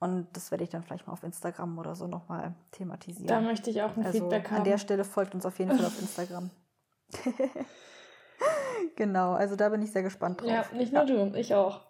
Und 0.00 0.26
das 0.36 0.50
werde 0.50 0.64
ich 0.64 0.70
dann 0.70 0.82
vielleicht 0.82 1.06
mal 1.06 1.12
auf 1.12 1.22
Instagram 1.22 1.78
oder 1.78 1.94
so 1.94 2.06
nochmal 2.06 2.54
thematisieren. 2.72 3.28
Da 3.28 3.40
möchte 3.40 3.70
ich 3.70 3.82
auch 3.82 3.96
ein 3.96 4.04
also 4.04 4.18
Feedback 4.18 4.50
haben. 4.50 4.58
An 4.58 4.64
der 4.64 4.78
Stelle 4.78 5.04
folgt 5.04 5.34
uns 5.34 5.46
auf 5.46 5.58
jeden 5.58 5.70
Fall 5.74 5.86
auf 5.86 5.98
Instagram. 6.00 6.50
genau, 8.96 9.32
also 9.32 9.56
da 9.56 9.68
bin 9.68 9.82
ich 9.82 9.92
sehr 9.92 10.02
gespannt 10.02 10.40
drauf. 10.40 10.50
Ja, 10.50 10.64
nicht 10.72 10.92
nur 10.92 11.06
ja. 11.06 11.26
du, 11.26 11.38
ich 11.38 11.54
auch. 11.54 11.82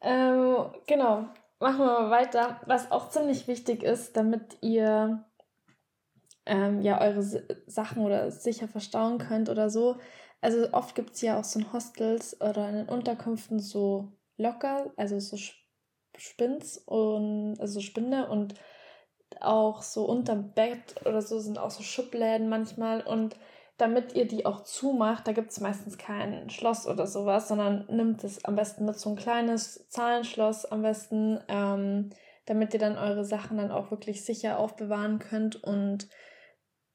Ähm, 0.00 0.70
genau, 0.86 1.28
machen 1.58 1.78
wir 1.78 1.86
mal 1.86 2.10
weiter. 2.10 2.60
Was 2.66 2.90
auch 2.90 3.10
ziemlich 3.10 3.48
wichtig 3.48 3.82
ist, 3.82 4.16
damit 4.16 4.58
ihr 4.62 5.24
ähm, 6.46 6.80
ja 6.82 7.00
eure 7.00 7.22
Sachen 7.66 8.04
oder 8.04 8.30
sicher 8.30 8.68
verstauen 8.68 9.18
könnt 9.18 9.48
oder 9.48 9.70
so. 9.70 9.96
Also 10.40 10.72
oft 10.72 10.94
gibt 10.94 11.14
es 11.14 11.20
ja 11.20 11.38
auch 11.38 11.44
so 11.44 11.58
in 11.58 11.72
Hostels 11.72 12.40
oder 12.40 12.68
in 12.68 12.76
den 12.76 12.88
Unterkünften 12.88 13.60
so 13.60 14.12
locker, 14.38 14.92
also 14.96 15.20
so 15.20 15.36
Spins 16.16 16.78
und 16.78 17.60
also 17.60 17.74
so 17.74 17.80
Spinde 17.80 18.28
und 18.28 18.54
auch 19.40 19.82
so 19.82 20.06
unterm 20.06 20.52
Bett 20.52 20.94
oder 21.04 21.22
so 21.22 21.38
sind 21.38 21.58
auch 21.58 21.70
so 21.70 21.82
Schubläden 21.82 22.48
manchmal 22.48 23.02
und 23.02 23.36
damit 23.80 24.14
ihr 24.14 24.26
die 24.26 24.46
auch 24.46 24.62
zumacht, 24.62 25.26
da 25.26 25.32
gibt 25.32 25.50
es 25.50 25.60
meistens 25.60 25.96
kein 25.96 26.50
Schloss 26.50 26.86
oder 26.86 27.06
sowas, 27.06 27.48
sondern 27.48 27.86
nimmt 27.88 28.22
es 28.24 28.44
am 28.44 28.56
besten 28.56 28.84
mit 28.84 28.98
so 28.98 29.10
ein 29.10 29.16
kleines 29.16 29.88
Zahlenschloss 29.88 30.66
am 30.66 30.82
besten, 30.82 31.40
ähm, 31.48 32.10
damit 32.46 32.74
ihr 32.74 32.80
dann 32.80 32.98
eure 32.98 33.24
Sachen 33.24 33.56
dann 33.56 33.70
auch 33.70 33.90
wirklich 33.90 34.24
sicher 34.24 34.58
aufbewahren 34.58 35.18
könnt 35.18 35.62
und 35.62 36.08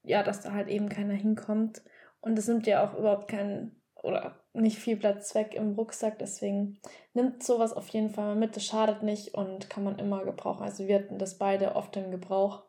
ja, 0.03 0.21
dass 0.21 0.41
da 0.41 0.51
halt 0.51 0.67
eben 0.67 0.89
keiner 0.89 1.13
hinkommt. 1.13 1.81
Und 2.21 2.37
es 2.37 2.47
nimmt 2.47 2.67
ja 2.67 2.87
auch 2.87 2.97
überhaupt 2.97 3.27
keinen 3.27 3.81
oder 4.03 4.39
nicht 4.53 4.77
viel 4.77 4.97
Platz 4.97 5.33
weg 5.33 5.53
im 5.55 5.73
Rucksack. 5.73 6.19
Deswegen 6.19 6.79
nimmt 7.13 7.43
sowas 7.43 7.73
auf 7.73 7.87
jeden 7.89 8.11
Fall 8.11 8.25
mal 8.25 8.35
mit. 8.35 8.55
Das 8.55 8.65
schadet 8.65 9.01
nicht 9.01 9.33
und 9.33 9.69
kann 9.69 9.83
man 9.83 9.97
immer 9.97 10.23
gebrauchen. 10.23 10.63
Also 10.63 10.87
wir 10.87 10.95
hatten 10.95 11.17
das 11.17 11.37
beide 11.37 11.75
oft 11.75 11.95
im 11.97 12.11
Gebrauch. 12.11 12.63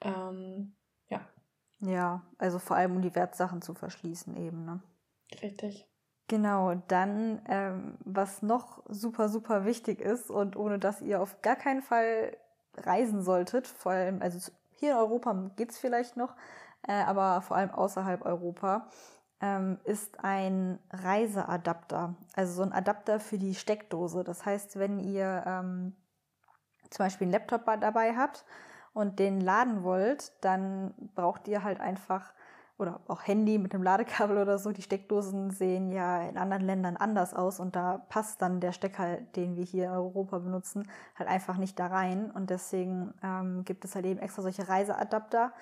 Ähm, 0.00 0.76
ja. 1.80 2.22
Also 2.38 2.58
vor 2.58 2.76
allem 2.76 2.96
um 2.96 3.02
die 3.02 3.14
Wertsachen 3.14 3.62
zu 3.62 3.74
verschließen 3.74 4.36
eben, 4.36 4.64
ne? 4.64 4.82
Richtig. 5.42 5.86
Genau, 6.28 6.74
dann, 6.88 7.40
ähm, 7.48 7.96
was 8.04 8.42
noch 8.42 8.82
super, 8.88 9.28
super 9.30 9.64
wichtig 9.64 10.00
ist 10.00 10.30
und 10.30 10.56
ohne 10.56 10.78
dass 10.78 11.00
ihr 11.00 11.22
auf 11.22 11.40
gar 11.40 11.56
keinen 11.56 11.80
Fall 11.80 12.36
reisen 12.76 13.22
solltet, 13.22 13.66
vor 13.66 13.92
allem, 13.92 14.20
also 14.20 14.52
hier 14.76 14.92
in 14.92 14.96
Europa 14.98 15.50
geht 15.56 15.70
es 15.70 15.78
vielleicht 15.78 16.16
noch, 16.16 16.36
äh, 16.86 16.92
aber 16.92 17.40
vor 17.40 17.56
allem 17.56 17.70
außerhalb 17.70 18.24
Europa, 18.26 18.88
ähm, 19.40 19.78
ist 19.84 20.22
ein 20.22 20.78
Reiseadapter. 20.90 22.14
Also 22.34 22.52
so 22.52 22.62
ein 22.62 22.72
Adapter 22.72 23.20
für 23.20 23.38
die 23.38 23.54
Steckdose. 23.54 24.24
Das 24.24 24.44
heißt, 24.44 24.78
wenn 24.78 24.98
ihr 24.98 25.44
ähm, 25.46 25.96
zum 26.90 27.06
Beispiel 27.06 27.26
einen 27.26 27.32
Laptop 27.32 27.64
dabei 27.80 28.16
habt 28.16 28.44
und 28.98 29.20
den 29.20 29.40
laden 29.40 29.84
wollt, 29.84 30.32
dann 30.40 30.92
braucht 31.14 31.46
ihr 31.46 31.62
halt 31.62 31.78
einfach 31.78 32.32
oder 32.78 32.98
auch 33.06 33.24
Handy 33.24 33.56
mit 33.56 33.72
einem 33.72 33.84
Ladekabel 33.84 34.38
oder 34.38 34.58
so. 34.58 34.72
Die 34.72 34.82
Steckdosen 34.82 35.52
sehen 35.52 35.92
ja 35.92 36.22
in 36.22 36.36
anderen 36.36 36.64
Ländern 36.64 36.96
anders 36.96 37.32
aus 37.32 37.60
und 37.60 37.76
da 37.76 37.98
passt 38.08 38.42
dann 38.42 38.58
der 38.58 38.72
Stecker, 38.72 39.18
den 39.36 39.54
wir 39.54 39.62
hier 39.62 39.84
in 39.84 39.90
Europa 39.92 40.38
benutzen, 40.38 40.88
halt 41.16 41.28
einfach 41.28 41.58
nicht 41.58 41.78
da 41.78 41.86
rein. 41.86 42.32
Und 42.32 42.50
deswegen 42.50 43.14
ähm, 43.22 43.64
gibt 43.64 43.84
es 43.84 43.94
halt 43.94 44.04
eben 44.04 44.18
extra 44.18 44.42
solche 44.42 44.68
Reiseadapter, 44.68 45.52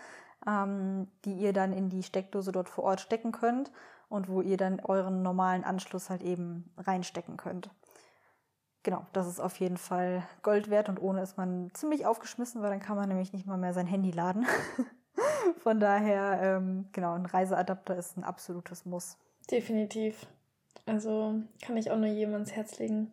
ähm, 0.46 1.06
die 1.26 1.34
ihr 1.34 1.52
dann 1.52 1.74
in 1.74 1.90
die 1.90 2.04
Steckdose 2.04 2.52
dort 2.52 2.70
vor 2.70 2.84
Ort 2.84 3.00
stecken 3.02 3.32
könnt 3.32 3.70
und 4.08 4.30
wo 4.30 4.40
ihr 4.40 4.56
dann 4.56 4.80
euren 4.80 5.22
normalen 5.22 5.62
Anschluss 5.62 6.08
halt 6.08 6.22
eben 6.22 6.72
reinstecken 6.78 7.36
könnt. 7.36 7.68
Genau, 8.86 9.04
das 9.12 9.26
ist 9.26 9.40
auf 9.40 9.58
jeden 9.58 9.78
Fall 9.78 10.22
Gold 10.44 10.70
wert 10.70 10.88
und 10.88 11.02
ohne 11.02 11.20
ist 11.20 11.36
man 11.36 11.70
ziemlich 11.74 12.06
aufgeschmissen, 12.06 12.62
weil 12.62 12.70
dann 12.70 12.78
kann 12.78 12.94
man 12.94 13.08
nämlich 13.08 13.32
nicht 13.32 13.44
mal 13.44 13.58
mehr 13.58 13.74
sein 13.74 13.88
Handy 13.88 14.12
laden. 14.12 14.46
Von 15.58 15.80
daher, 15.80 16.38
ähm, 16.40 16.86
genau, 16.92 17.14
ein 17.14 17.26
Reiseadapter 17.26 17.96
ist 17.96 18.16
ein 18.16 18.22
absolutes 18.22 18.86
Muss. 18.86 19.18
Definitiv. 19.50 20.28
Also 20.86 21.34
kann 21.62 21.76
ich 21.76 21.90
auch 21.90 21.96
nur 21.96 22.06
jedem 22.06 22.34
ans 22.34 22.52
Herz 22.52 22.78
legen. 22.78 23.10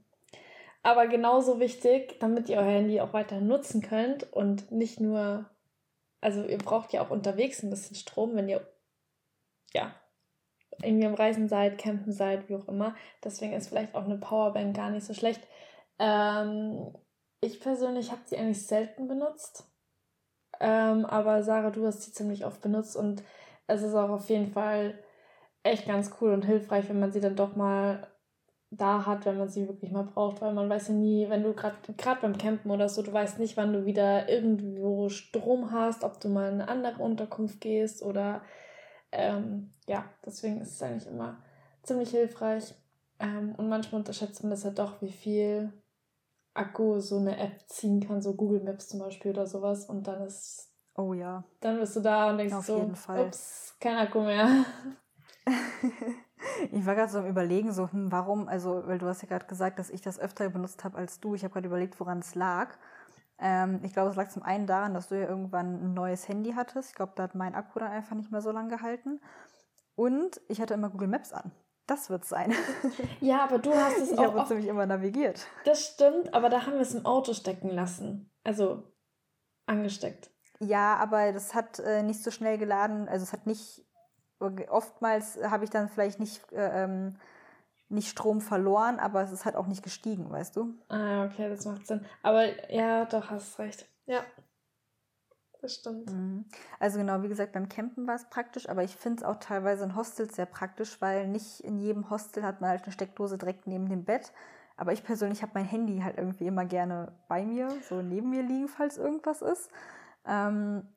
Aber 0.83 1.07
genauso 1.07 1.59
wichtig, 1.59 2.19
damit 2.19 2.49
ihr 2.49 2.57
euer 2.57 2.65
Handy 2.65 3.01
auch 3.01 3.13
weiter 3.13 3.41
nutzen 3.41 3.81
könnt 3.81 4.31
und 4.31 4.71
nicht 4.71 4.99
nur, 4.99 5.49
also 6.21 6.45
ihr 6.45 6.59
braucht 6.59 6.93
ja 6.93 7.01
auch 7.01 7.09
unterwegs 7.09 7.63
ein 7.63 7.71
bisschen 7.71 7.95
Strom, 7.95 8.35
wenn 8.35 8.47
ihr, 8.47 8.63
ja, 9.73 9.95
irgendwie 10.81 11.05
am 11.05 11.13
Reisen 11.13 11.47
seid, 11.47 11.77
campen 11.77 12.11
seid, 12.11 12.49
wie 12.49 12.55
auch 12.55 12.67
immer. 12.67 12.95
Deswegen 13.23 13.53
ist 13.53 13.69
vielleicht 13.69 13.95
auch 13.95 14.05
eine 14.05 14.17
Powerbank 14.17 14.75
gar 14.75 14.89
nicht 14.89 15.05
so 15.05 15.13
schlecht. 15.13 15.41
Ähm, 15.99 16.95
ich 17.41 17.59
persönlich 17.59 18.11
habe 18.11 18.21
sie 18.25 18.37
eigentlich 18.37 18.65
selten 18.65 19.07
benutzt. 19.07 19.65
Ähm, 20.59 21.05
aber 21.05 21.43
Sarah, 21.43 21.71
du 21.71 21.85
hast 21.85 22.03
sie 22.03 22.11
ziemlich 22.11 22.45
oft 22.45 22.61
benutzt 22.61 22.95
und 22.95 23.23
es 23.67 23.81
ist 23.81 23.95
auch 23.95 24.09
auf 24.09 24.29
jeden 24.29 24.51
Fall 24.51 24.99
echt 25.63 25.87
ganz 25.87 26.11
cool 26.19 26.33
und 26.33 26.45
hilfreich, 26.45 26.87
wenn 26.89 26.99
man 26.99 27.11
sie 27.11 27.21
dann 27.21 27.35
doch 27.35 27.55
mal 27.55 28.07
da 28.77 29.05
hat, 29.05 29.25
wenn 29.25 29.37
man 29.37 29.49
sie 29.49 29.67
wirklich 29.67 29.91
mal 29.91 30.03
braucht, 30.03 30.41
weil 30.41 30.53
man 30.53 30.69
weiß 30.69 30.89
ja 30.89 30.93
nie, 30.93 31.29
wenn 31.29 31.43
du 31.43 31.53
gerade 31.53 31.75
gerade 31.95 32.21
beim 32.21 32.37
Campen 32.37 32.71
oder 32.71 32.89
so, 32.89 33.01
du 33.01 33.13
weißt 33.13 33.39
nicht, 33.39 33.55
wann 33.55 33.73
du 33.73 33.85
wieder 33.85 34.29
irgendwo 34.29 35.09
Strom 35.09 35.71
hast, 35.71 36.03
ob 36.03 36.19
du 36.19 36.29
mal 36.29 36.51
in 36.51 36.61
eine 36.61 36.69
andere 36.69 37.01
Unterkunft 37.01 37.61
gehst 37.61 38.01
oder 38.03 38.41
ähm, 39.13 39.71
ja, 39.87 40.05
deswegen 40.25 40.61
ist 40.61 40.73
es 40.73 40.81
eigentlich 40.83 41.07
immer 41.07 41.37
ziemlich 41.83 42.09
hilfreich. 42.09 42.73
Ähm, 43.19 43.53
und 43.57 43.69
manchmal 43.69 43.99
unterschätzt 44.01 44.43
man 44.43 44.49
das 44.49 44.63
ja 44.63 44.71
doch, 44.71 45.01
wie 45.01 45.11
viel 45.11 45.71
Akku 46.53 46.99
so 46.99 47.17
eine 47.17 47.37
App 47.37 47.67
ziehen 47.67 48.05
kann, 48.05 48.21
so 48.21 48.33
Google 48.33 48.63
Maps 48.63 48.89
zum 48.89 48.99
Beispiel 48.99 49.31
oder 49.31 49.47
sowas. 49.47 49.85
Und 49.85 50.07
dann 50.07 50.23
ist. 50.23 50.69
Oh 50.95 51.13
ja. 51.13 51.43
Dann 51.59 51.79
bist 51.79 51.95
du 51.95 52.01
da 52.01 52.29
und 52.29 52.37
denkst 52.37 52.53
Auf 52.53 52.65
so, 52.65 52.77
jeden 52.77 52.95
Fall. 52.95 53.27
ups, 53.27 53.75
kein 53.79 53.97
Akku 53.97 54.21
mehr. 54.21 54.47
ich 56.71 56.85
war 56.85 56.95
gerade 56.95 57.11
so 57.11 57.19
am 57.19 57.27
Überlegen, 57.27 57.71
so, 57.71 57.91
hm, 57.91 58.11
warum, 58.11 58.47
also, 58.47 58.83
weil 58.85 58.99
du 58.99 59.07
hast 59.07 59.21
ja 59.21 59.27
gerade 59.27 59.45
gesagt, 59.45 59.79
dass 59.79 59.89
ich 59.89 60.01
das 60.01 60.19
öfter 60.19 60.49
benutzt 60.49 60.83
habe 60.83 60.97
als 60.97 61.19
du. 61.19 61.35
Ich 61.35 61.43
habe 61.43 61.53
gerade 61.53 61.67
überlegt, 61.67 61.99
woran 61.99 62.19
es 62.19 62.35
lag. 62.35 62.77
Ähm, 63.43 63.81
ich 63.83 63.91
glaube, 63.91 64.09
es 64.09 64.15
lag 64.15 64.29
zum 64.29 64.41
einen 64.41 64.67
daran, 64.67 64.93
dass 64.93 65.09
du 65.09 65.19
ja 65.19 65.27
irgendwann 65.27 65.83
ein 65.83 65.93
neues 65.93 66.29
Handy 66.29 66.53
hattest. 66.53 66.91
Ich 66.91 66.95
glaube, 66.95 67.11
da 67.15 67.23
hat 67.23 67.35
mein 67.35 67.55
Akku 67.55 67.77
dann 67.77 67.91
einfach 67.91 68.15
nicht 68.15 68.31
mehr 68.31 68.41
so 68.41 68.51
lange 68.51 68.69
gehalten. 68.69 69.19
Und 69.95 70.39
ich 70.47 70.61
hatte 70.61 70.73
immer 70.73 70.89
Google 70.89 71.09
Maps 71.09 71.33
an. 71.33 71.51
Das 71.85 72.09
wird 72.09 72.23
sein. 72.23 72.53
Ja, 73.19 73.43
aber 73.43 73.59
du 73.59 73.73
hast 73.73 73.97
es 73.97 74.11
ich 74.11 74.17
auch. 74.17 74.33
Ich 74.33 74.39
habe 74.39 74.49
nämlich 74.49 74.69
immer 74.69 74.85
navigiert. 74.85 75.45
Das 75.65 75.85
stimmt, 75.85 76.33
aber 76.33 76.49
da 76.49 76.65
haben 76.65 76.73
wir 76.73 76.81
es 76.81 76.93
im 76.93 77.05
Auto 77.05 77.33
stecken 77.33 77.69
lassen. 77.69 78.31
Also 78.45 78.83
angesteckt. 79.65 80.31
Ja, 80.59 80.95
aber 80.95 81.33
das 81.33 81.53
hat 81.53 81.79
äh, 81.79 82.03
nicht 82.03 82.23
so 82.23 82.31
schnell 82.31 82.57
geladen. 82.57 83.09
Also 83.09 83.23
es 83.23 83.33
hat 83.33 83.45
nicht. 83.45 83.85
Oftmals 84.69 85.37
habe 85.41 85.63
ich 85.63 85.69
dann 85.69 85.87
vielleicht 85.87 86.19
nicht, 86.19 86.51
äh, 86.51 86.83
ähm, 86.83 87.17
nicht 87.89 88.09
Strom 88.09 88.41
verloren, 88.41 88.99
aber 88.99 89.21
es 89.21 89.31
ist 89.31 89.45
halt 89.45 89.55
auch 89.55 89.67
nicht 89.67 89.83
gestiegen, 89.83 90.31
weißt 90.31 90.55
du? 90.55 90.73
Ah, 90.89 91.25
okay, 91.25 91.49
das 91.49 91.65
macht 91.65 91.85
Sinn. 91.87 92.05
Aber 92.21 92.71
ja, 92.71 93.05
doch, 93.05 93.29
hast 93.29 93.59
recht. 93.59 93.87
Ja 94.05 94.23
das 95.63 95.75
stimmt. 95.75 96.11
Mhm. 96.11 96.45
Also 96.79 96.99
genau, 96.99 97.23
wie 97.23 97.29
gesagt, 97.29 97.53
beim 97.53 97.69
Campen 97.69 98.05
war 98.05 98.15
es 98.15 98.25
praktisch, 98.29 98.69
aber 98.69 98.83
ich 98.83 98.95
finde 98.95 99.21
es 99.21 99.23
auch 99.23 99.37
teilweise 99.37 99.85
in 99.85 99.95
Hostels 99.95 100.35
sehr 100.35 100.45
praktisch, 100.45 101.01
weil 101.01 101.27
nicht 101.27 101.61
in 101.61 101.79
jedem 101.79 102.09
Hostel 102.09 102.43
hat 102.43 102.61
man 102.61 102.69
halt 102.69 102.83
eine 102.83 102.91
Steckdose 102.91 103.37
direkt 103.37 103.65
neben 103.65 103.89
dem 103.89 104.03
Bett. 104.03 104.31
Aber 104.75 104.91
ich 104.91 105.03
persönlich 105.03 105.41
habe 105.41 105.53
mein 105.55 105.65
Handy 105.65 106.01
halt 106.01 106.17
irgendwie 106.17 106.47
immer 106.47 106.65
gerne 106.65 107.13
bei 107.27 107.45
mir, 107.45 107.69
so 107.87 108.01
neben 108.01 108.29
mir 108.29 108.43
liegen, 108.43 108.67
falls 108.67 108.97
irgendwas 108.97 109.41
ist. 109.41 109.71
Ähm, 110.25 110.87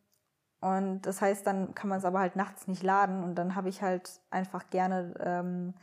und 0.61 1.03
das 1.03 1.21
heißt, 1.21 1.47
dann 1.47 1.75
kann 1.75 1.89
man 1.89 1.99
es 1.99 2.05
aber 2.05 2.19
halt 2.19 2.35
nachts 2.35 2.67
nicht 2.67 2.83
laden 2.83 3.23
und 3.23 3.37
dann 3.37 3.55
habe 3.55 3.69
ich 3.69 3.83
halt 3.83 4.21
einfach 4.31 4.71
gerne, 4.71 5.15
ähm, 5.21 5.75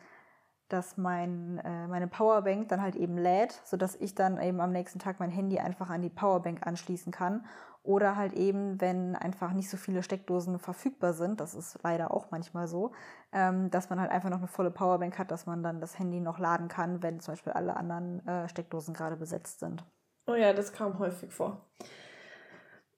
dass 0.70 0.98
mein, 0.98 1.60
äh, 1.60 1.88
meine 1.88 2.08
Powerbank 2.08 2.70
dann 2.70 2.82
halt 2.82 2.96
eben 2.96 3.17
lädt, 3.17 3.51
sodass 3.63 3.96
ich 3.96 4.15
dann 4.15 4.41
eben 4.41 4.60
am 4.60 4.72
nächsten 4.72 5.00
Tag 5.00 5.20
mein 5.20 5.29
Handy 5.29 5.60
einfach 5.60 5.89
an 5.89 6.01
die 6.01 6.10
Powerbank 6.10 6.65
anschließen 6.65 7.12
kann 7.12 7.46
oder 7.84 8.15
halt 8.15 8.34
eben, 8.34 8.79
wenn 8.79 9.15
einfach 9.15 9.51
nicht 9.51 9.70
so 9.70 9.75
viele 9.75 10.03
Steckdosen 10.03 10.58
verfügbar 10.58 11.13
sind, 11.13 11.41
das 11.41 11.53
ist 11.53 11.77
leider 11.84 12.12
auch 12.12 12.32
manchmal 12.32 12.67
so, 12.67 12.93
ähm, 13.34 13.70
dass 13.72 13.89
man 13.89 14.00
halt 14.00 14.10
einfach 14.10 14.29
noch 14.29 14.38
eine 14.38 14.48
volle 14.48 14.72
Powerbank 14.72 15.20
hat, 15.20 15.32
dass 15.32 15.46
man 15.46 15.63
dann 15.63 15.82
das 15.82 16.00
Handy 16.00 16.22
noch 16.22 16.39
laden 16.39 16.70
kann, 16.70 17.03
wenn 17.03 17.20
zum 17.20 17.34
Beispiel 17.34 17.53
alle 17.53 17.75
anderen 17.75 18.25
äh, 18.25 18.48
Steckdosen 18.48 18.93
gerade 18.93 19.17
besetzt 19.17 19.60
sind. 19.60 19.84
Oh 20.27 20.36
ja, 20.36 20.53
das 20.53 20.72
kam 20.72 20.98
häufig 20.98 21.34
vor. 21.34 21.65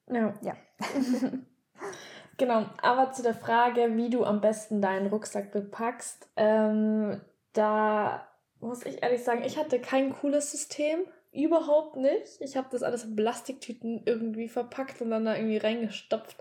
Ja. 0.08 0.34
Ja. 0.42 0.54
genau, 2.38 2.66
aber 2.84 3.12
zu 3.12 3.24
der 3.24 3.34
Frage, 3.34 3.96
wie 3.96 4.12
du 4.12 4.24
am 4.24 4.40
besten 4.40 4.82
deinen 4.82 5.08
Rucksack 5.08 5.52
bepackst, 5.52 6.30
ähm, 6.36 7.20
da 7.56 8.28
muss 8.60 8.86
ich 8.86 9.02
ehrlich 9.02 9.24
sagen, 9.24 9.44
ich 9.44 9.58
hatte 9.58 9.80
kein 9.80 10.14
cooles 10.14 10.52
System. 10.52 11.06
Überhaupt 11.32 11.98
nicht. 11.98 12.40
Ich 12.40 12.56
habe 12.56 12.68
das 12.72 12.82
alles 12.82 13.04
in 13.04 13.16
Plastiktüten 13.16 14.04
irgendwie 14.06 14.48
verpackt 14.48 15.02
und 15.02 15.10
dann 15.10 15.26
da 15.26 15.36
irgendwie 15.36 15.58
reingestopft. 15.58 16.38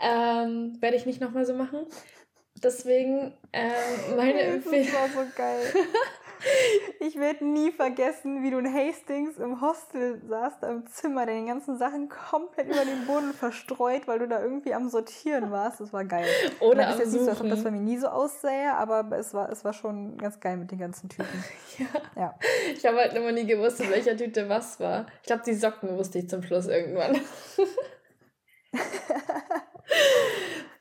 Ähm, 0.00 0.76
Werde 0.80 0.96
ich 0.96 1.06
nicht 1.06 1.20
nochmal 1.20 1.46
so 1.46 1.54
machen. 1.54 1.86
Deswegen 2.62 3.34
ähm, 3.52 3.72
meine 4.16 4.40
Empfehlung. 4.40 4.86
Das 4.86 5.14
war 5.16 5.24
so 5.24 5.30
geil. 5.36 5.74
Ich 7.00 7.16
werde 7.16 7.44
nie 7.44 7.70
vergessen, 7.72 8.42
wie 8.42 8.50
du 8.50 8.58
in 8.58 8.72
Hastings 8.72 9.38
im 9.38 9.60
Hostel 9.60 10.20
saßt, 10.26 10.62
im 10.64 10.86
Zimmer, 10.86 11.26
deine 11.26 11.46
ganzen 11.46 11.78
Sachen 11.78 12.08
komplett 12.08 12.66
über 12.66 12.84
den 12.84 13.06
Boden 13.06 13.32
verstreut, 13.32 14.06
weil 14.06 14.18
du 14.18 14.28
da 14.28 14.42
irgendwie 14.42 14.74
am 14.74 14.88
Sortieren 14.88 15.50
warst. 15.50 15.80
Das 15.80 15.92
war 15.92 16.04
geil. 16.04 16.26
Oder 16.60 16.88
am 16.88 16.94
ist 16.94 17.00
jetzt 17.00 17.12
nicht 17.12 17.24
so, 17.24 17.30
als 17.30 17.40
ob 17.40 17.48
das 17.48 17.64
bei 17.64 17.70
mir 17.70 17.80
nie 17.80 17.98
so 17.98 18.08
aussähe, 18.08 18.74
aber 18.74 19.04
es 19.16 19.34
war, 19.34 19.50
es 19.50 19.64
war 19.64 19.72
schon 19.72 20.18
ganz 20.18 20.40
geil 20.40 20.56
mit 20.56 20.70
den 20.70 20.78
ganzen 20.78 21.08
Tüten. 21.08 21.44
ja. 21.78 21.86
ja. 22.16 22.38
Ich 22.74 22.84
habe 22.84 22.98
halt 22.98 23.14
immer 23.14 23.32
nie 23.32 23.46
gewusst, 23.46 23.80
in 23.80 23.90
welcher 23.90 24.16
Tüte 24.16 24.48
was 24.48 24.80
war. 24.80 25.06
Ich 25.22 25.26
glaube, 25.26 25.42
die 25.46 25.54
Socken 25.54 25.96
wusste 25.96 26.18
ich 26.18 26.28
zum 26.28 26.42
Schluss 26.42 26.66
irgendwann. 26.66 27.20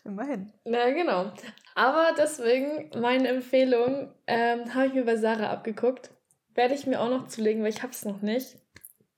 Immerhin. 0.04 0.52
Na, 0.66 0.90
genau. 0.92 1.32
Aber 1.76 2.16
deswegen, 2.18 2.90
meine 3.00 3.28
Empfehlung, 3.28 4.10
ähm, 4.28 4.74
habe 4.74 4.88
ich 4.88 4.94
mir 4.94 5.06
bei 5.06 5.18
Sarah 5.18 5.52
abgeguckt. 5.52 6.10
Werde 6.54 6.74
ich 6.74 6.88
mir 6.88 7.02
auch 7.02 7.10
noch 7.10 7.28
zulegen, 7.28 7.62
weil 7.62 7.70
ich 7.70 7.84
habe 7.84 7.92
es 7.92 8.06
noch 8.06 8.22
nicht. 8.22 8.58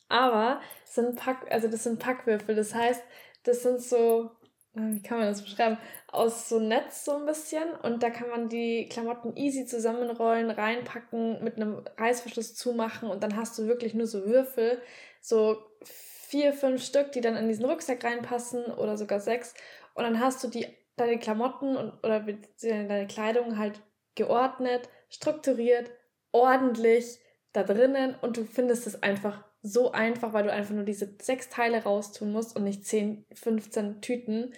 Aber 0.10 0.60
sind 0.84 1.18
Pack, 1.18 1.46
also 1.52 1.68
das 1.68 1.84
sind 1.84 2.00
Packwürfel. 2.00 2.56
Das 2.56 2.74
heißt, 2.74 3.04
das 3.44 3.62
sind 3.62 3.80
so, 3.82 4.32
äh, 4.76 4.80
wie 4.80 5.04
kann 5.04 5.20
man 5.20 5.28
das 5.28 5.44
beschreiben? 5.44 5.78
Aus 6.12 6.50
so 6.50 6.60
Netz 6.60 7.06
so 7.06 7.18
ein 7.18 7.28
bisschen. 7.28 7.70
Und 7.84 8.02
da 8.02 8.10
kann 8.10 8.30
man 8.30 8.50
die 8.50 8.90
Klamotten 8.90 9.38
easy 9.38 9.68
zusammenrollen, 9.68 10.50
reinpacken, 10.50 11.44
mit 11.44 11.58
einem 11.58 11.84
Reißverschluss 11.98 12.56
zumachen 12.56 13.10
und 13.10 13.22
dann 13.22 13.36
hast 13.36 13.58
du 13.60 13.68
wirklich 13.68 13.94
nur 13.94 14.08
so 14.08 14.26
Würfel. 14.26 14.82
So 15.22 15.58
vier, 15.84 16.54
fünf 16.54 16.84
Stück, 16.84 17.12
die 17.12 17.22
dann 17.22 17.36
in 17.36 17.48
diesen 17.48 17.66
Rucksack 17.66 18.04
reinpassen 18.04 18.66
oder 18.66 18.98
sogar 18.98 19.20
sechs. 19.20 19.54
Und 19.94 20.06
dann 20.06 20.20
hast 20.20 20.44
du 20.44 20.48
die, 20.48 20.68
deine 20.98 21.20
Klamotten 21.20 21.78
und, 21.78 21.94
oder 22.04 22.26
deine 22.62 23.08
Kleidung 23.08 23.58
halt 23.58 23.82
geordnet, 24.16 24.90
strukturiert, 25.10 25.92
ordentlich 26.32 27.20
da 27.54 27.64
drinnen 27.64 28.16
und 28.22 28.38
du 28.38 28.44
findest 28.44 28.88
es 28.88 29.02
einfach 29.02 29.44
so 29.62 29.92
einfach, 29.92 30.34
weil 30.34 30.44
du 30.44 30.52
einfach 30.52 30.74
nur 30.74 30.84
diese 30.84 31.16
sechs 31.22 31.50
Teile 31.50 31.84
raustun 31.84 32.32
musst 32.32 32.56
und 32.56 32.64
nicht 32.64 32.86
10, 32.86 33.26
15 33.34 34.02
Tüten 34.02 34.54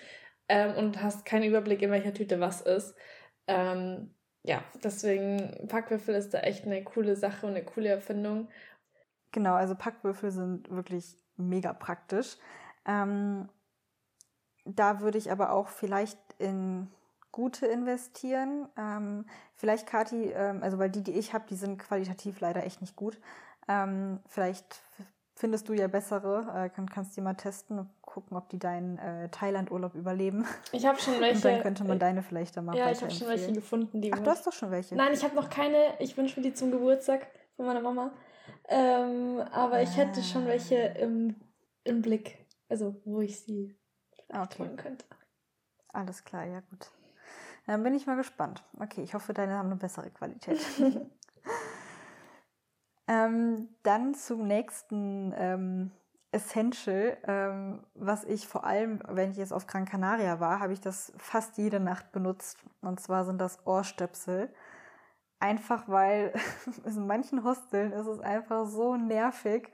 ähm, 0.48 0.76
und 0.76 1.02
hast 1.02 1.26
keinen 1.26 1.44
Überblick, 1.44 1.82
in 1.82 1.92
welcher 1.92 2.14
Tüte 2.14 2.40
was 2.40 2.62
ist. 2.62 2.96
Ähm, 3.48 4.14
ja, 4.44 4.64
deswegen 4.84 5.68
Packwürfel 5.68 6.16
ist 6.16 6.34
da 6.34 6.40
echt 6.40 6.66
eine 6.66 6.84
coole 6.84 7.16
Sache 7.16 7.46
und 7.46 7.54
eine 7.54 7.66
coole 7.66 7.90
Erfindung. 7.90 8.50
Genau, 9.32 9.54
also 9.54 9.76
Packwürfel 9.76 10.32
sind 10.32 10.70
wirklich 10.70 11.18
mega 11.38 11.74
praktisch. 11.74 12.38
Ähm, 12.86 13.50
da 14.76 15.00
würde 15.02 15.18
ich 15.18 15.32
aber 15.32 15.52
auch 15.52 15.70
vielleicht 15.70 16.18
in 16.38 16.88
gute 17.32 17.68
investieren. 17.68 18.68
Ähm, 18.78 19.26
vielleicht 19.56 19.88
Kati, 19.88 20.32
ähm, 20.32 20.64
also 20.64 20.80
weil 20.80 20.90
die, 20.90 21.04
die 21.04 21.14
ich 21.14 21.34
habe, 21.34 21.46
die 21.50 21.56
sind 21.56 21.78
qualitativ 21.78 22.40
leider 22.40 22.66
echt 22.66 22.82
nicht 22.82 22.96
gut. 22.96 23.20
Ähm, 23.68 24.20
vielleicht 24.28 24.82
findest 25.36 25.70
du 25.70 25.74
ja 25.74 25.88
bessere, 25.88 26.66
äh, 26.66 26.70
kann, 26.70 26.90
kannst 26.90 27.16
die 27.16 27.22
mal 27.22 27.36
testen 27.36 27.80
und 27.80 27.90
gucken, 28.02 28.36
ob 28.36 28.50
die 28.50 28.60
deinen 28.60 28.98
äh, 28.98 29.30
Thailand-Urlaub 29.30 29.96
überleben. 29.96 30.46
Ich 30.72 30.86
habe 30.86 31.00
schon 31.00 31.14
welche. 31.22 31.36
Und 31.36 31.46
dann 31.46 31.62
könnte 31.62 31.84
man 31.86 32.00
deine 32.00 32.24
vielleicht 32.24 32.58
dann 32.58 32.66
mal 32.66 32.76
Ja, 32.76 32.92
ich 32.92 33.02
habe 33.02 33.12
schon 33.12 33.28
welche 33.28 33.54
gefunden, 33.54 34.02
die. 34.02 34.12
Ach, 34.12 34.20
du 34.20 34.30
hast 34.30 34.46
doch 34.46 34.54
schon 34.54 34.72
welche. 34.72 34.96
Nein, 34.96 35.14
ich 35.14 35.24
habe 35.24 35.36
noch 35.36 35.50
keine. 35.50 35.78
Ich 36.00 36.18
wünsche 36.18 36.40
mir 36.40 36.48
die 36.48 36.54
zum 36.54 36.72
Geburtstag 36.72 37.28
von 37.56 37.66
meiner 37.66 37.82
Mama. 37.82 38.12
Ähm, 38.68 39.42
aber 39.52 39.76
ah. 39.76 39.82
ich 39.82 39.96
hätte 39.96 40.22
schon 40.24 40.46
welche 40.46 40.76
im, 40.76 41.36
im 41.84 42.02
Blick. 42.02 42.46
Also, 42.68 42.96
wo 43.06 43.22
ich 43.22 43.40
sie 43.40 43.76
ah, 43.76 43.79
okay. 44.30 44.70
könnte. 44.76 45.06
Alles 45.94 46.24
klar, 46.24 46.46
ja 46.46 46.62
gut. 46.70 46.92
Dann 47.66 47.84
bin 47.84 47.94
ich 47.94 48.08
mal 48.08 48.16
gespannt. 48.16 48.64
Okay, 48.80 49.04
ich 49.04 49.14
hoffe, 49.14 49.34
deine 49.34 49.58
haben 49.58 49.68
eine 49.68 49.76
bessere 49.76 50.10
Qualität. 50.10 50.60
ähm, 53.08 53.70
dann 53.84 54.16
zum 54.16 54.48
nächsten 54.48 55.34
ähm, 55.36 55.92
Essential, 56.32 57.18
ähm, 57.24 57.84
was 57.96 58.24
ich 58.24 58.48
vor 58.48 58.64
allem, 58.64 59.02
wenn 59.08 59.32
ich 59.32 59.38
jetzt 59.38 59.54
auf 59.54 59.66
Gran 59.66 59.86
Canaria 59.86 60.40
war, 60.40 60.60
habe 60.60 60.74
ich 60.74 60.82
das 60.82 61.12
fast 61.18 61.58
jede 61.58 61.80
Nacht 61.80 62.12
benutzt. 62.12 62.64
Und 62.82 63.00
zwar 63.00 63.26
sind 63.26 63.40
das 63.40 63.66
Ohrstöpsel. 63.66 64.54
Einfach 65.40 65.88
weil 65.88 66.34
in 66.86 67.08
manchen 67.08 67.44
Hosteln 67.44 67.94
ist 67.94 68.06
es 68.06 68.20
einfach 68.20 68.68
so 68.68 68.96
nervig, 68.96 69.72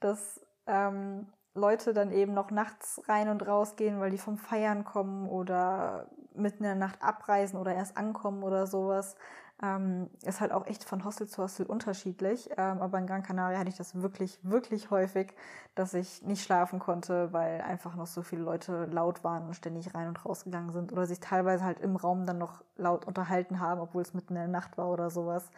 dass 0.00 0.40
ähm, 0.66 1.26
Leute 1.56 1.94
dann 1.94 2.12
eben 2.12 2.34
noch 2.34 2.50
nachts 2.50 3.02
rein 3.08 3.28
und 3.28 3.46
raus 3.46 3.76
gehen, 3.76 4.00
weil 4.00 4.10
die 4.10 4.18
vom 4.18 4.38
Feiern 4.38 4.84
kommen 4.84 5.28
oder 5.28 6.06
mitten 6.34 6.64
in 6.64 6.68
der 6.68 6.74
Nacht 6.74 7.02
abreisen 7.02 7.58
oder 7.58 7.74
erst 7.74 7.96
ankommen 7.96 8.42
oder 8.42 8.66
sowas. 8.66 9.16
Ähm, 9.62 10.10
ist 10.22 10.42
halt 10.42 10.52
auch 10.52 10.66
echt 10.66 10.84
von 10.84 11.02
Hostel 11.02 11.26
zu 11.26 11.42
Hostel 11.42 11.64
unterschiedlich. 11.64 12.50
Ähm, 12.58 12.82
aber 12.82 12.98
in 12.98 13.06
Gran 13.06 13.22
Canaria 13.22 13.58
hatte 13.58 13.70
ich 13.70 13.76
das 13.76 14.00
wirklich, 14.02 14.38
wirklich 14.42 14.90
häufig, 14.90 15.34
dass 15.74 15.94
ich 15.94 16.22
nicht 16.22 16.44
schlafen 16.44 16.78
konnte, 16.78 17.32
weil 17.32 17.62
einfach 17.62 17.96
noch 17.96 18.06
so 18.06 18.20
viele 18.22 18.42
Leute 18.42 18.84
laut 18.84 19.24
waren 19.24 19.46
und 19.46 19.54
ständig 19.54 19.94
rein 19.94 20.08
und 20.08 20.24
rausgegangen 20.26 20.72
sind 20.72 20.92
oder 20.92 21.06
sich 21.06 21.20
teilweise 21.20 21.64
halt 21.64 21.80
im 21.80 21.96
Raum 21.96 22.26
dann 22.26 22.36
noch 22.36 22.62
laut 22.76 23.06
unterhalten 23.06 23.60
haben, 23.60 23.80
obwohl 23.80 24.02
es 24.02 24.12
mitten 24.12 24.34
in 24.34 24.40
der 24.40 24.48
Nacht 24.48 24.76
war 24.76 24.90
oder 24.90 25.08
sowas. 25.08 25.50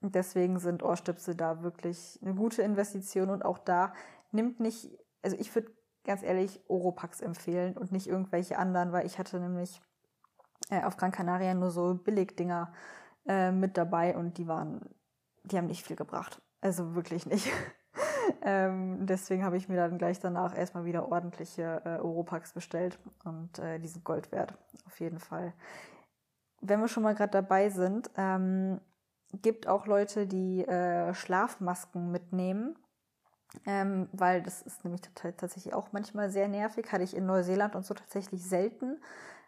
Und 0.00 0.14
deswegen 0.14 0.58
sind 0.58 0.82
Ohrstöpsel 0.82 1.34
da 1.34 1.62
wirklich 1.62 2.18
eine 2.22 2.34
gute 2.34 2.62
Investition 2.62 3.30
und 3.30 3.44
auch 3.44 3.58
da 3.58 3.92
nimmt 4.30 4.60
nicht, 4.60 4.90
also 5.22 5.36
ich 5.38 5.54
würde 5.54 5.70
ganz 6.04 6.22
ehrlich 6.22 6.60
Oropax 6.68 7.20
empfehlen 7.20 7.76
und 7.76 7.92
nicht 7.92 8.06
irgendwelche 8.06 8.58
anderen, 8.58 8.92
weil 8.92 9.06
ich 9.06 9.18
hatte 9.18 9.38
nämlich 9.38 9.80
äh, 10.70 10.82
auf 10.82 10.96
Gran 10.96 11.12
Canaria 11.12 11.54
nur 11.54 11.70
so 11.70 11.94
Billigdinger 11.94 12.72
äh, 13.26 13.52
mit 13.52 13.76
dabei 13.76 14.16
und 14.16 14.38
die 14.38 14.48
waren, 14.48 14.80
die 15.44 15.56
haben 15.56 15.66
nicht 15.66 15.84
viel 15.84 15.96
gebracht. 15.96 16.40
Also 16.60 16.94
wirklich 16.94 17.26
nicht. 17.26 17.50
ähm, 18.42 19.06
deswegen 19.06 19.44
habe 19.44 19.56
ich 19.56 19.68
mir 19.68 19.76
dann 19.76 19.98
gleich 19.98 20.18
danach 20.18 20.56
erstmal 20.56 20.84
wieder 20.84 21.10
ordentliche 21.10 21.82
äh, 21.84 21.98
Oropax 22.00 22.52
bestellt 22.52 22.98
und 23.24 23.58
äh, 23.58 23.78
die 23.78 23.88
sind 23.88 24.04
Gold 24.04 24.32
wert, 24.32 24.54
auf 24.86 24.98
jeden 25.00 25.18
Fall. 25.18 25.52
Wenn 26.60 26.80
wir 26.80 26.88
schon 26.88 27.02
mal 27.02 27.14
gerade 27.14 27.30
dabei 27.30 27.68
sind, 27.68 28.10
ähm, 28.16 28.80
gibt 29.42 29.68
auch 29.68 29.86
Leute, 29.86 30.26
die 30.26 30.64
äh, 30.64 31.14
Schlafmasken 31.14 32.10
mitnehmen. 32.10 32.76
Ähm, 33.66 34.08
weil 34.12 34.42
das 34.42 34.62
ist 34.62 34.84
nämlich 34.84 35.02
tatsächlich 35.14 35.74
auch 35.74 35.88
manchmal 35.92 36.30
sehr 36.30 36.48
nervig. 36.48 36.92
Hatte 36.92 37.04
ich 37.04 37.16
in 37.16 37.26
Neuseeland 37.26 37.74
und 37.74 37.84
so 37.84 37.94
tatsächlich 37.94 38.44
selten. 38.44 39.00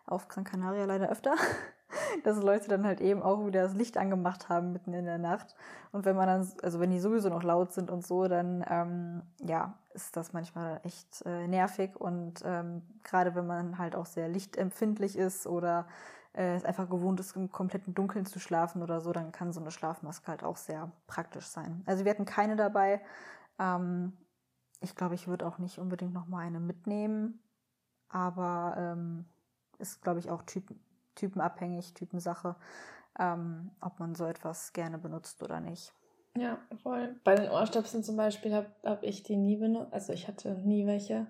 Auf 0.07 0.29
Gran 0.29 0.45
Canaria 0.45 0.85
leider 0.85 1.09
öfter. 1.09 1.35
dass 2.25 2.41
Leute 2.43 2.69
dann 2.69 2.85
halt 2.85 3.01
eben 3.01 3.23
auch 3.23 3.47
wieder 3.47 3.63
das 3.63 3.75
Licht 3.75 3.97
angemacht 3.97 4.49
haben 4.49 4.73
mitten 4.73 4.93
in 4.93 5.05
der 5.05 5.19
Nacht. 5.19 5.55
Und 5.93 6.05
wenn 6.05 6.17
man 6.17 6.27
dann, 6.27 6.53
also 6.63 6.81
wenn 6.81 6.91
die 6.91 7.01
sowieso 7.01 7.29
noch 7.29 7.43
laut 7.43 7.73
sind 7.73 7.91
und 7.91 8.07
so, 8.07 8.29
dann 8.29 8.65
ähm, 8.69 9.23
ja, 9.41 9.75
ist 9.95 10.17
das 10.17 10.33
manchmal 10.33 10.81
echt 10.85 11.23
äh, 11.27 11.47
nervig. 11.47 11.97
Und 11.97 12.43
ähm, 12.45 12.83
gerade 13.05 13.35
wenn 13.35 13.47
man 13.47 13.79
halt 13.79 13.97
auch 13.97 14.07
sehr 14.07 14.29
lichtempfindlich 14.29 15.17
ist 15.17 15.47
oder 15.47 15.87
äh, 16.35 16.55
es 16.55 16.65
einfach 16.65 16.89
gewohnt 16.89 17.21
ist, 17.21 17.37
im 17.37 17.51
kompletten 17.51 17.95
Dunkeln 17.95 18.27
zu 18.27 18.39
schlafen 18.39 18.83
oder 18.83 19.01
so, 19.01 19.13
dann 19.13 19.33
kann 19.33 19.53
so 19.53 19.61
eine 19.61 19.71
Schlafmaske 19.71 20.29
halt 20.29 20.45
auch 20.45 20.57
sehr 20.57 20.91
praktisch 21.07 21.47
sein. 21.47 21.83
Also 21.87 22.05
wir 22.05 22.11
hatten 22.11 22.25
keine 22.25 22.57
dabei. 22.57 23.01
Ähm, 23.61 24.17
ich 24.81 24.97
glaube, 24.97 25.15
ich 25.15 25.29
würde 25.29 25.47
auch 25.47 25.59
nicht 25.59 25.79
unbedingt 25.79 26.15
noch 26.15 26.27
mal 26.27 26.39
eine 26.39 26.59
mitnehmen, 26.59 27.43
aber 28.09 28.75
ähm, 28.77 29.27
ist, 29.79 30.03
glaube 30.03 30.19
ich, 30.19 30.31
auch 30.31 30.43
typen 30.43 30.81
typenabhängig, 31.17 31.93
Typensache, 31.93 32.57
ähm, 33.19 33.73
ob 33.81 33.99
man 33.99 34.15
so 34.15 34.25
etwas 34.25 34.73
gerne 34.73 34.97
benutzt 34.97 35.43
oder 35.43 35.61
nicht. 35.61 35.93
Ja, 36.37 36.59
voll. 36.83 37.21
Bei 37.25 37.35
den 37.35 37.51
Ohrstöpseln 37.51 38.03
zum 38.03 38.17
Beispiel 38.17 38.55
habe 38.55 38.71
hab 38.85 39.03
ich 39.03 39.23
die 39.23 39.37
nie 39.37 39.57
benutzt, 39.57 39.93
also 39.93 40.13
ich 40.13 40.29
hatte 40.29 40.55
nie 40.65 40.87
welche. 40.87 41.27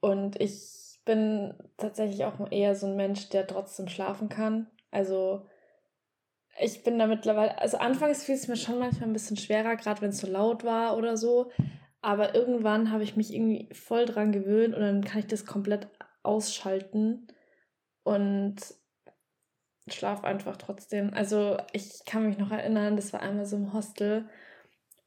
Und 0.00 0.40
ich 0.40 1.00
bin 1.04 1.54
tatsächlich 1.76 2.24
auch 2.24 2.50
eher 2.50 2.76
so 2.76 2.86
ein 2.86 2.96
Mensch, 2.96 3.28
der 3.28 3.46
trotzdem 3.46 3.88
schlafen 3.88 4.28
kann. 4.28 4.68
Also 4.90 5.46
ich 6.60 6.82
bin 6.82 6.98
da 6.98 7.06
mittlerweile, 7.06 7.58
also 7.58 7.78
anfangs 7.78 8.24
fiel 8.24 8.34
es 8.34 8.48
mir 8.48 8.56
schon 8.56 8.78
manchmal 8.78 9.08
ein 9.08 9.12
bisschen 9.12 9.36
schwerer, 9.36 9.76
gerade 9.76 10.02
wenn 10.02 10.10
es 10.10 10.18
so 10.18 10.26
laut 10.26 10.64
war 10.64 10.96
oder 10.96 11.16
so. 11.16 11.50
Aber 12.00 12.34
irgendwann 12.34 12.92
habe 12.92 13.02
ich 13.02 13.16
mich 13.16 13.32
irgendwie 13.32 13.68
voll 13.72 14.04
dran 14.04 14.32
gewöhnt 14.32 14.74
und 14.74 14.80
dann 14.80 15.04
kann 15.04 15.20
ich 15.20 15.26
das 15.26 15.46
komplett 15.46 15.88
ausschalten. 16.22 17.26
Und 18.02 18.56
schlaf 19.88 20.24
einfach 20.24 20.56
trotzdem. 20.56 21.12
Also 21.14 21.58
ich 21.72 22.04
kann 22.06 22.26
mich 22.26 22.38
noch 22.38 22.50
erinnern, 22.50 22.96
das 22.96 23.12
war 23.12 23.20
einmal 23.20 23.46
so 23.46 23.56
im 23.56 23.72
Hostel 23.72 24.28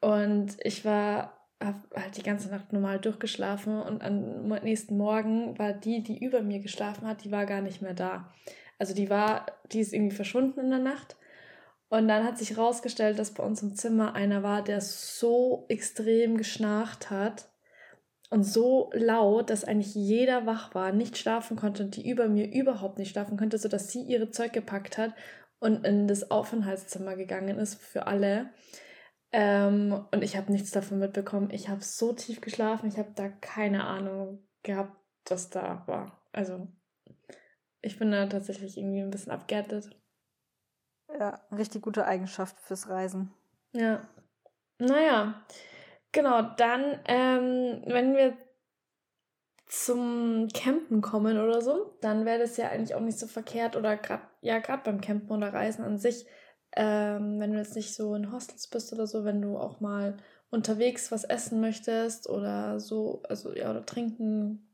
und 0.01 0.57
ich 0.63 0.85
war 0.85 1.33
halt 1.59 2.17
die 2.17 2.23
ganze 2.23 2.49
Nacht 2.49 2.71
normal 2.71 2.99
durchgeschlafen 2.99 3.81
und 3.81 4.03
am 4.03 4.47
nächsten 4.63 4.95
Morgen 4.95 5.57
war 5.57 5.73
die, 5.73 6.03
die 6.03 6.23
über 6.23 6.41
mir 6.41 6.59
geschlafen 6.59 7.07
hat, 7.07 7.23
die 7.23 7.31
war 7.31 7.47
gar 7.47 7.61
nicht 7.61 7.81
mehr 7.81 7.95
da. 7.95 8.31
Also 8.77 8.93
die 8.93 9.09
war, 9.09 9.47
die 9.71 9.79
ist 9.79 9.93
irgendwie 9.93 10.15
verschwunden 10.15 10.59
in 10.59 10.69
der 10.69 10.79
Nacht. 10.79 11.15
Und 11.89 12.07
dann 12.07 12.25
hat 12.25 12.37
sich 12.37 12.51
herausgestellt, 12.51 13.17
dass 13.17 13.33
bei 13.33 13.43
uns 13.43 13.63
im 13.63 13.75
Zimmer 13.75 14.13
einer 14.13 14.43
war, 14.43 14.63
der 14.63 14.81
so 14.81 15.65
extrem 15.69 16.37
geschnarcht 16.37 17.09
hat, 17.09 17.49
und 18.29 18.43
so 18.43 18.89
laut, 18.93 19.49
dass 19.49 19.63
eigentlich 19.63 19.95
jeder 19.95 20.45
wach 20.45 20.75
war, 20.75 20.91
nicht 20.91 21.17
schlafen 21.17 21.55
konnte 21.55 21.83
und 21.83 21.95
die 21.95 22.09
über 22.09 22.27
mir 22.27 22.51
überhaupt 22.51 22.97
nicht 22.97 23.11
schlafen 23.11 23.37
konnte, 23.37 23.57
sodass 23.57 23.89
sie 23.89 24.01
ihre 24.01 24.31
Zeug 24.31 24.53
gepackt 24.53 24.97
hat 24.97 25.13
und 25.59 25.85
in 25.85 26.07
das 26.07 26.29
Aufenthaltszimmer 26.29 27.15
gegangen 27.15 27.57
ist 27.57 27.81
für 27.81 28.05
alle. 28.07 28.49
Ähm, 29.31 30.05
und 30.11 30.23
ich 30.23 30.35
habe 30.35 30.51
nichts 30.51 30.71
davon 30.71 30.99
mitbekommen. 30.99 31.49
Ich 31.51 31.69
habe 31.69 31.81
so 31.83 32.13
tief 32.13 32.41
geschlafen, 32.41 32.87
ich 32.87 32.97
habe 32.97 33.11
da 33.15 33.29
keine 33.29 33.85
Ahnung 33.85 34.45
gehabt, 34.63 34.95
was 35.29 35.49
da 35.49 35.83
war. 35.87 36.21
Also 36.33 36.67
ich 37.81 37.97
bin 37.97 38.11
da 38.11 38.25
tatsächlich 38.27 38.77
irgendwie 38.77 39.01
ein 39.01 39.09
bisschen 39.09 39.31
abgärtet. 39.31 39.89
Ja, 41.13 41.39
richtig 41.51 41.81
gute 41.81 42.05
Eigenschaft 42.05 42.59
fürs 42.59 42.89
Reisen. 42.89 43.31
Ja. 43.73 44.01
Naja. 44.79 45.41
Genau, 46.11 46.41
dann, 46.57 46.99
ähm, 47.05 47.81
wenn 47.85 48.15
wir 48.15 48.37
zum 49.67 50.47
Campen 50.53 51.01
kommen 51.01 51.37
oder 51.37 51.61
so, 51.61 51.97
dann 52.01 52.25
wäre 52.25 52.39
das 52.39 52.57
ja 52.57 52.69
eigentlich 52.69 52.95
auch 52.95 53.01
nicht 53.01 53.19
so 53.19 53.27
verkehrt 53.27 53.75
oder 53.75 53.97
gerade, 53.97 54.23
ja, 54.41 54.59
gerade 54.59 54.83
beim 54.83 55.01
Campen 55.01 55.31
oder 55.31 55.53
Reisen 55.53 55.83
an 55.83 55.97
sich, 55.97 56.25
ähm, 56.75 57.39
wenn 57.39 57.51
du 57.51 57.57
jetzt 57.59 57.75
nicht 57.75 57.93
so 57.93 58.15
in 58.15 58.31
Hostels 58.31 58.67
bist 58.67 58.93
oder 58.93 59.07
so, 59.07 59.25
wenn 59.25 59.41
du 59.41 59.57
auch 59.57 59.81
mal 59.81 60.17
unterwegs 60.49 61.11
was 61.11 61.25
essen 61.25 61.59
möchtest 61.59 62.29
oder 62.29 62.79
so, 62.79 63.21
also 63.27 63.53
ja, 63.53 63.69
oder 63.71 63.85
trinken, 63.85 64.67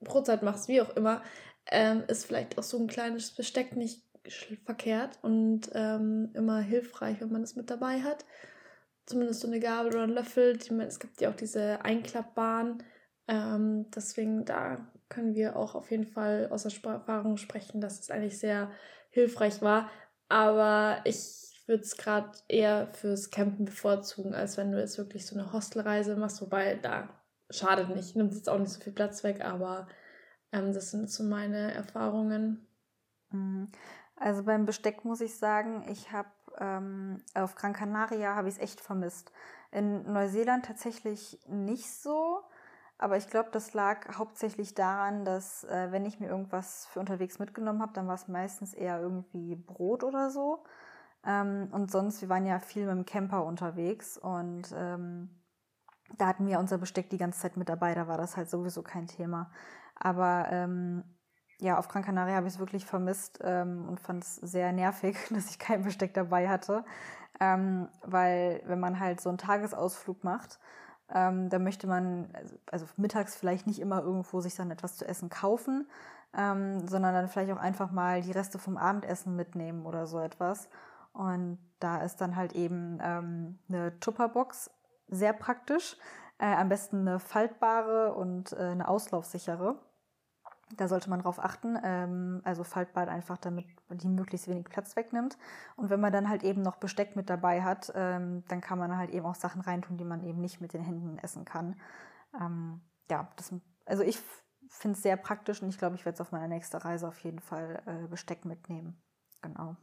Brotzeit 0.00 0.42
machst, 0.42 0.68
wie 0.68 0.80
auch 0.80 0.94
immer, 0.96 1.22
ähm, 1.70 2.04
ist 2.06 2.26
vielleicht 2.26 2.58
auch 2.58 2.62
so 2.62 2.78
ein 2.78 2.86
kleines 2.86 3.32
Besteck 3.32 3.74
nicht 3.76 4.05
verkehrt 4.64 5.18
und 5.22 5.70
ähm, 5.74 6.30
immer 6.34 6.60
hilfreich, 6.60 7.20
wenn 7.20 7.32
man 7.32 7.42
es 7.42 7.56
mit 7.56 7.70
dabei 7.70 8.00
hat 8.02 8.24
zumindest 9.06 9.40
so 9.40 9.46
eine 9.46 9.60
Gabel 9.60 9.92
oder 9.92 10.02
einen 10.02 10.12
Löffel. 10.12 10.56
Die, 10.58 10.74
es 10.80 11.00
gibt 11.00 11.20
ja 11.20 11.30
auch 11.30 11.36
diese 11.36 11.84
einklappbaren. 11.84 12.82
Ähm, 13.28 13.90
deswegen 13.94 14.44
da 14.44 14.92
können 15.08 15.34
wir 15.34 15.56
auch 15.56 15.74
auf 15.74 15.90
jeden 15.90 16.06
Fall 16.06 16.48
aus 16.50 16.64
Erfahrung 16.64 17.36
sprechen, 17.36 17.80
dass 17.80 18.00
es 18.00 18.10
eigentlich 18.10 18.38
sehr 18.38 18.70
hilfreich 19.10 19.62
war. 19.62 19.90
Aber 20.28 21.00
ich 21.04 21.64
würde 21.66 21.82
es 21.82 21.96
gerade 21.96 22.32
eher 22.48 22.88
fürs 22.88 23.30
Campen 23.30 23.64
bevorzugen, 23.64 24.34
als 24.34 24.56
wenn 24.56 24.72
du 24.72 24.78
jetzt 24.78 24.98
wirklich 24.98 25.26
so 25.26 25.38
eine 25.38 25.52
Hostelreise 25.52 26.16
machst. 26.16 26.42
Wobei 26.42 26.74
da 26.74 27.08
schadet 27.50 27.94
nicht, 27.94 28.16
nimmt 28.16 28.34
jetzt 28.34 28.48
auch 28.48 28.58
nicht 28.58 28.72
so 28.72 28.80
viel 28.80 28.92
Platz 28.92 29.22
weg, 29.22 29.44
aber 29.44 29.86
ähm, 30.52 30.72
das 30.72 30.90
sind 30.90 31.10
so 31.10 31.22
meine 31.22 31.72
Erfahrungen. 31.72 32.66
Mhm. 33.30 33.68
Also 34.16 34.44
beim 34.44 34.64
Besteck 34.64 35.04
muss 35.04 35.20
ich 35.20 35.36
sagen, 35.38 35.84
ich 35.88 36.12
habe 36.12 36.28
ähm, 36.58 37.22
auf 37.34 37.54
Gran 37.54 37.74
Canaria 37.74 38.34
habe 38.34 38.48
ich 38.48 38.54
es 38.56 38.60
echt 38.60 38.80
vermisst. 38.80 39.30
In 39.72 40.10
Neuseeland 40.10 40.64
tatsächlich 40.64 41.38
nicht 41.46 41.90
so. 41.90 42.42
Aber 42.98 43.18
ich 43.18 43.28
glaube, 43.28 43.50
das 43.52 43.74
lag 43.74 44.16
hauptsächlich 44.16 44.74
daran, 44.74 45.26
dass 45.26 45.64
äh, 45.64 45.92
wenn 45.92 46.06
ich 46.06 46.18
mir 46.18 46.28
irgendwas 46.28 46.86
für 46.86 47.00
unterwegs 47.00 47.38
mitgenommen 47.38 47.82
habe, 47.82 47.92
dann 47.92 48.06
war 48.08 48.14
es 48.14 48.26
meistens 48.26 48.72
eher 48.72 49.00
irgendwie 49.00 49.54
Brot 49.54 50.02
oder 50.02 50.30
so. 50.30 50.64
Ähm, 51.24 51.68
und 51.72 51.90
sonst, 51.90 52.22
wir 52.22 52.30
waren 52.30 52.46
ja 52.46 52.58
viel 52.58 52.86
mit 52.86 52.94
dem 52.94 53.04
Camper 53.04 53.44
unterwegs 53.44 54.16
und 54.16 54.72
ähm, 54.74 55.28
da 56.16 56.28
hatten 56.28 56.46
wir 56.46 56.58
unser 56.58 56.78
Besteck 56.78 57.10
die 57.10 57.18
ganze 57.18 57.40
Zeit 57.40 57.56
mit 57.56 57.68
dabei, 57.68 57.94
da 57.94 58.08
war 58.08 58.16
das 58.16 58.36
halt 58.36 58.48
sowieso 58.48 58.82
kein 58.82 59.08
Thema. 59.08 59.50
Aber 59.96 60.46
ähm, 60.50 61.04
ja, 61.58 61.78
auf 61.78 61.88
Gran 61.88 62.02
Canaria 62.02 62.36
habe 62.36 62.46
ich 62.46 62.54
es 62.54 62.58
wirklich 62.58 62.84
vermisst 62.84 63.38
ähm, 63.42 63.86
und 63.88 64.00
fand 64.00 64.24
es 64.24 64.36
sehr 64.36 64.72
nervig, 64.72 65.16
dass 65.30 65.50
ich 65.50 65.58
kein 65.58 65.82
Besteck 65.82 66.14
dabei 66.14 66.48
hatte. 66.48 66.84
Ähm, 67.40 67.88
weil 68.02 68.62
wenn 68.66 68.80
man 68.80 68.98
halt 68.98 69.20
so 69.20 69.28
einen 69.28 69.38
Tagesausflug 69.38 70.24
macht, 70.24 70.58
ähm, 71.14 71.48
da 71.50 71.58
möchte 71.58 71.86
man, 71.86 72.30
also, 72.34 72.56
also 72.70 72.86
mittags 72.96 73.36
vielleicht 73.36 73.66
nicht 73.66 73.78
immer 73.78 74.02
irgendwo 74.02 74.40
sich 74.40 74.54
dann 74.54 74.70
etwas 74.70 74.96
zu 74.96 75.06
essen 75.06 75.28
kaufen, 75.28 75.86
ähm, 76.36 76.86
sondern 76.88 77.14
dann 77.14 77.28
vielleicht 77.28 77.52
auch 77.52 77.60
einfach 77.60 77.90
mal 77.90 78.22
die 78.22 78.32
Reste 78.32 78.58
vom 78.58 78.76
Abendessen 78.76 79.36
mitnehmen 79.36 79.86
oder 79.86 80.06
so 80.06 80.18
etwas. 80.18 80.68
Und 81.12 81.58
da 81.80 82.02
ist 82.02 82.20
dann 82.20 82.36
halt 82.36 82.54
eben 82.54 82.98
ähm, 83.02 83.58
eine 83.68 83.98
Tupperbox 84.00 84.70
sehr 85.08 85.32
praktisch. 85.32 85.96
Äh, 86.38 86.54
am 86.54 86.68
besten 86.68 87.08
eine 87.08 87.18
faltbare 87.18 88.12
und 88.14 88.52
äh, 88.52 88.56
eine 88.56 88.88
auslaufsichere. 88.88 89.78
Da 90.76 90.88
sollte 90.88 91.08
man 91.08 91.20
drauf 91.20 91.38
achten. 91.38 91.78
Ähm, 91.82 92.40
also 92.44 92.64
faltbar 92.64 93.08
einfach, 93.08 93.38
damit 93.38 93.66
die 93.90 94.08
möglichst 94.08 94.48
wenig 94.48 94.64
Platz 94.64 94.96
wegnimmt. 94.96 95.38
Und 95.76 95.90
wenn 95.90 96.00
man 96.00 96.12
dann 96.12 96.28
halt 96.28 96.42
eben 96.42 96.62
noch 96.62 96.76
Besteck 96.76 97.14
mit 97.14 97.30
dabei 97.30 97.62
hat, 97.62 97.92
ähm, 97.94 98.42
dann 98.48 98.60
kann 98.60 98.78
man 98.78 98.96
halt 98.96 99.10
eben 99.10 99.26
auch 99.26 99.36
Sachen 99.36 99.60
reintun, 99.60 99.96
die 99.96 100.04
man 100.04 100.24
eben 100.24 100.40
nicht 100.40 100.60
mit 100.60 100.72
den 100.72 100.82
Händen 100.82 101.18
essen 101.18 101.44
kann. 101.44 101.76
Ähm, 102.40 102.80
ja, 103.08 103.28
das, 103.36 103.52
also 103.84 104.02
ich 104.02 104.18
finde 104.68 104.96
es 104.96 105.02
sehr 105.02 105.16
praktisch 105.16 105.62
und 105.62 105.68
ich 105.68 105.78
glaube, 105.78 105.94
ich 105.94 106.04
werde 106.04 106.14
es 106.14 106.20
auf 106.20 106.32
meiner 106.32 106.48
nächsten 106.48 106.76
Reise 106.76 107.06
auf 107.06 107.18
jeden 107.20 107.38
Fall 107.38 107.82
äh, 107.86 108.08
Besteck 108.08 108.44
mitnehmen. 108.44 109.00
Genau. 109.42 109.76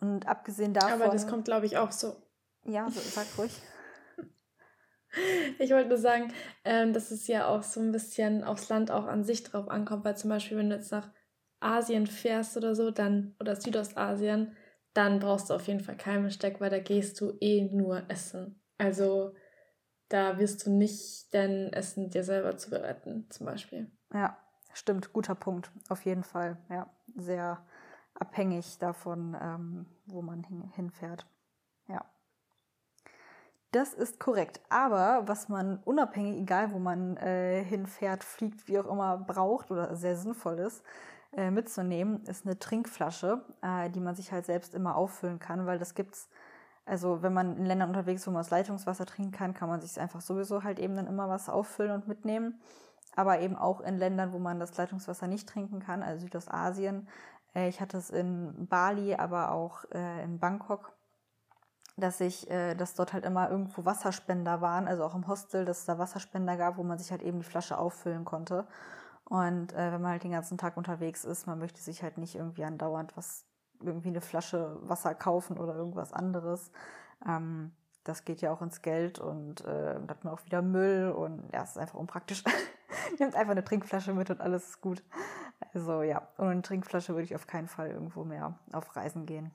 Und 0.00 0.28
abgesehen 0.28 0.74
davon. 0.74 1.02
Aber 1.02 1.10
das 1.10 1.26
kommt, 1.26 1.46
glaube 1.46 1.66
ich, 1.66 1.78
auch 1.78 1.90
so. 1.90 2.16
Ja, 2.64 2.88
so, 2.90 3.00
sag 3.00 3.26
ruhig. 3.36 3.60
Ich 5.58 5.70
wollte 5.70 5.88
nur 5.88 5.98
sagen, 5.98 6.32
ähm, 6.64 6.92
dass 6.92 7.10
es 7.10 7.26
ja 7.26 7.48
auch 7.48 7.62
so 7.62 7.80
ein 7.80 7.92
bisschen 7.92 8.44
aufs 8.44 8.68
Land 8.68 8.90
auch 8.90 9.06
an 9.06 9.24
sich 9.24 9.42
drauf 9.42 9.68
ankommt, 9.68 10.04
weil 10.04 10.16
zum 10.16 10.30
Beispiel, 10.30 10.56
wenn 10.58 10.70
du 10.70 10.76
jetzt 10.76 10.92
nach 10.92 11.10
Asien 11.60 12.06
fährst 12.06 12.56
oder 12.56 12.74
so, 12.74 12.90
dann, 12.90 13.34
oder 13.40 13.56
Südostasien, 13.56 14.56
dann 14.92 15.18
brauchst 15.18 15.50
du 15.50 15.54
auf 15.54 15.66
jeden 15.66 15.80
Fall 15.80 15.96
kein 15.96 16.22
Besteck, 16.22 16.60
weil 16.60 16.70
da 16.70 16.78
gehst 16.78 17.20
du 17.20 17.36
eh 17.40 17.62
nur 17.70 18.08
essen. 18.08 18.60
Also 18.78 19.34
da 20.08 20.38
wirst 20.38 20.66
du 20.66 20.70
nicht 20.70 21.32
dein 21.32 21.72
Essen 21.72 22.10
dir 22.10 22.24
selber 22.24 22.56
zubereiten, 22.56 23.26
zum 23.30 23.46
Beispiel. 23.46 23.90
Ja, 24.12 24.36
stimmt, 24.72 25.12
guter 25.12 25.34
Punkt, 25.34 25.70
auf 25.88 26.04
jeden 26.04 26.22
Fall. 26.24 26.58
Ja, 26.70 26.90
sehr 27.16 27.64
abhängig 28.14 28.78
davon, 28.78 29.36
ähm, 29.40 29.86
wo 30.06 30.22
man 30.22 30.44
hin, 30.44 30.70
hinfährt. 30.74 31.26
Das 33.74 33.92
ist 33.92 34.20
korrekt. 34.20 34.60
Aber 34.68 35.22
was 35.26 35.48
man 35.48 35.80
unabhängig, 35.84 36.38
egal 36.38 36.70
wo 36.70 36.78
man 36.78 37.16
äh, 37.16 37.64
hinfährt, 37.64 38.22
fliegt, 38.22 38.68
wie 38.68 38.78
auch 38.78 38.86
immer, 38.86 39.18
braucht 39.18 39.72
oder 39.72 39.96
sehr 39.96 40.16
sinnvoll 40.16 40.60
ist, 40.60 40.84
äh, 41.32 41.50
mitzunehmen, 41.50 42.22
ist 42.26 42.46
eine 42.46 42.56
Trinkflasche, 42.56 43.42
äh, 43.62 43.90
die 43.90 43.98
man 43.98 44.14
sich 44.14 44.30
halt 44.30 44.46
selbst 44.46 44.76
immer 44.76 44.94
auffüllen 44.94 45.40
kann, 45.40 45.66
weil 45.66 45.80
das 45.80 45.96
gibt's. 45.96 46.28
Also 46.86 47.22
wenn 47.22 47.32
man 47.32 47.56
in 47.56 47.66
Ländern 47.66 47.88
unterwegs, 47.88 48.20
ist, 48.20 48.28
wo 48.28 48.30
man 48.30 48.42
das 48.42 48.50
Leitungswasser 48.50 49.06
trinken 49.06 49.32
kann, 49.32 49.54
kann 49.54 49.68
man 49.68 49.80
sich 49.80 49.98
einfach 49.98 50.20
sowieso 50.20 50.62
halt 50.62 50.78
eben 50.78 50.94
dann 50.94 51.08
immer 51.08 51.28
was 51.28 51.48
auffüllen 51.48 51.90
und 51.90 52.06
mitnehmen. 52.06 52.60
Aber 53.16 53.40
eben 53.40 53.56
auch 53.56 53.80
in 53.80 53.98
Ländern, 53.98 54.32
wo 54.32 54.38
man 54.38 54.60
das 54.60 54.76
Leitungswasser 54.76 55.26
nicht 55.26 55.48
trinken 55.48 55.80
kann, 55.80 56.04
also 56.04 56.20
Südostasien. 56.20 57.08
Äh, 57.56 57.68
ich 57.68 57.80
hatte 57.80 57.96
es 57.96 58.10
in 58.10 58.68
Bali, 58.68 59.16
aber 59.16 59.50
auch 59.50 59.84
äh, 59.90 60.22
in 60.22 60.38
Bangkok 60.38 60.93
dass 61.96 62.20
ich, 62.20 62.50
äh, 62.50 62.74
dass 62.74 62.94
dort 62.94 63.12
halt 63.12 63.24
immer 63.24 63.50
irgendwo 63.50 63.84
Wasserspender 63.84 64.60
waren, 64.60 64.88
also 64.88 65.04
auch 65.04 65.14
im 65.14 65.28
Hostel, 65.28 65.64
dass 65.64 65.80
es 65.80 65.84
da 65.84 65.98
Wasserspender 65.98 66.56
gab, 66.56 66.76
wo 66.76 66.82
man 66.82 66.98
sich 66.98 67.10
halt 67.10 67.22
eben 67.22 67.38
die 67.38 67.44
Flasche 67.44 67.78
auffüllen 67.78 68.24
konnte. 68.24 68.66
Und 69.24 69.72
äh, 69.72 69.92
wenn 69.92 70.02
man 70.02 70.12
halt 70.12 70.24
den 70.24 70.32
ganzen 70.32 70.58
Tag 70.58 70.76
unterwegs 70.76 71.24
ist, 71.24 71.46
man 71.46 71.58
möchte 71.58 71.80
sich 71.80 72.02
halt 72.02 72.18
nicht 72.18 72.34
irgendwie 72.34 72.64
andauernd 72.64 73.16
was, 73.16 73.46
irgendwie 73.80 74.08
eine 74.08 74.20
Flasche 74.20 74.76
Wasser 74.82 75.14
kaufen 75.14 75.56
oder 75.58 75.74
irgendwas 75.74 76.12
anderes. 76.12 76.70
Ähm, 77.26 77.72
das 78.02 78.24
geht 78.24 78.42
ja 78.42 78.52
auch 78.52 78.60
ins 78.60 78.82
Geld 78.82 79.18
und 79.18 79.62
äh, 79.62 79.94
dann 79.94 80.08
hat 80.08 80.24
man 80.24 80.34
auch 80.34 80.44
wieder 80.44 80.60
Müll 80.60 81.10
und 81.10 81.42
ja, 81.52 81.62
es 81.62 81.70
ist 81.70 81.78
einfach 81.78 81.98
unpraktisch. 81.98 82.44
Nimmt 83.18 83.34
einfach 83.34 83.52
eine 83.52 83.64
Trinkflasche 83.64 84.12
mit 84.12 84.30
und 84.30 84.40
alles 84.40 84.68
ist 84.68 84.80
gut. 84.82 85.02
Also 85.72 86.02
ja, 86.02 86.28
ohne 86.38 86.50
eine 86.50 86.62
Trinkflasche 86.62 87.14
würde 87.14 87.24
ich 87.24 87.34
auf 87.34 87.46
keinen 87.46 87.68
Fall 87.68 87.90
irgendwo 87.90 88.24
mehr 88.24 88.58
auf 88.72 88.94
Reisen 88.94 89.24
gehen. 89.24 89.52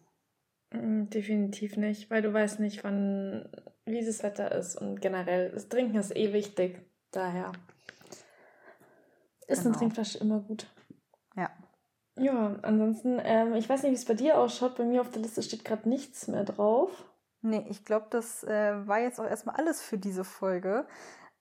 Mm, 0.71 1.05
definitiv 1.10 1.77
nicht, 1.77 2.10
weil 2.10 2.21
du 2.21 2.34
weißt 2.34 2.60
nicht, 2.60 2.84
wann, 2.84 3.49
wie 3.86 4.05
das 4.05 4.23
Wetter 4.23 4.51
ist 4.51 4.75
und 4.75 5.01
generell, 5.01 5.51
das 5.51 5.69
Trinken 5.69 5.97
ist 5.97 6.15
eh 6.15 6.34
wichtig. 6.34 6.82
Daher 7.12 7.51
ist 9.47 9.63
genau. 9.63 9.69
eine 9.69 9.77
Trinkflasche 9.77 10.19
immer 10.19 10.39
gut. 10.39 10.67
Ja. 11.36 11.49
Ja, 12.17 12.60
ansonsten, 12.62 13.19
ähm, 13.23 13.55
ich 13.55 13.67
weiß 13.67 13.84
nicht, 13.84 13.91
wie 13.91 13.95
es 13.95 14.05
bei 14.05 14.13
dir 14.13 14.38
ausschaut. 14.38 14.75
Bei 14.75 14.84
mir 14.84 15.01
auf 15.01 15.10
der 15.10 15.21
Liste 15.21 15.41
steht 15.41 15.65
gerade 15.65 15.88
nichts 15.88 16.27
mehr 16.27 16.43
drauf. 16.43 17.05
Nee, 17.41 17.65
ich 17.69 17.86
glaube, 17.86 18.08
das 18.10 18.43
äh, 18.43 18.88
war 18.88 18.99
jetzt 18.99 19.19
auch 19.19 19.25
erstmal 19.25 19.55
alles 19.55 19.82
für 19.82 19.97
diese 19.97 20.25
Folge. 20.25 20.86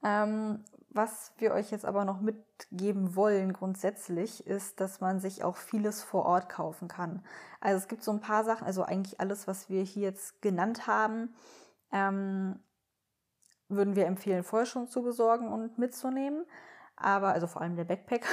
Ähm, 0.02 0.64
was 0.90 1.32
wir 1.38 1.52
euch 1.52 1.70
jetzt 1.70 1.84
aber 1.84 2.04
noch 2.04 2.20
mitgeben 2.20 3.14
wollen 3.14 3.52
grundsätzlich, 3.52 4.46
ist, 4.46 4.80
dass 4.80 5.00
man 5.00 5.20
sich 5.20 5.44
auch 5.44 5.56
vieles 5.56 6.02
vor 6.02 6.24
Ort 6.24 6.48
kaufen 6.48 6.88
kann. 6.88 7.24
Also 7.60 7.76
es 7.76 7.88
gibt 7.88 8.02
so 8.02 8.10
ein 8.10 8.20
paar 8.20 8.44
Sachen, 8.44 8.66
also 8.66 8.82
eigentlich 8.82 9.20
alles, 9.20 9.46
was 9.46 9.68
wir 9.68 9.82
hier 9.82 10.04
jetzt 10.04 10.40
genannt 10.40 10.86
haben, 10.86 11.34
ähm, 11.92 12.58
würden 13.68 13.96
wir 13.96 14.06
empfehlen, 14.06 14.44
vorher 14.44 14.66
schon 14.66 14.88
zu 14.88 15.02
besorgen 15.02 15.48
und 15.48 15.78
mitzunehmen. 15.78 16.44
Aber, 17.00 17.28
also 17.28 17.46
vor 17.46 17.62
allem 17.62 17.76
der 17.76 17.84
Backpack. 17.84 18.26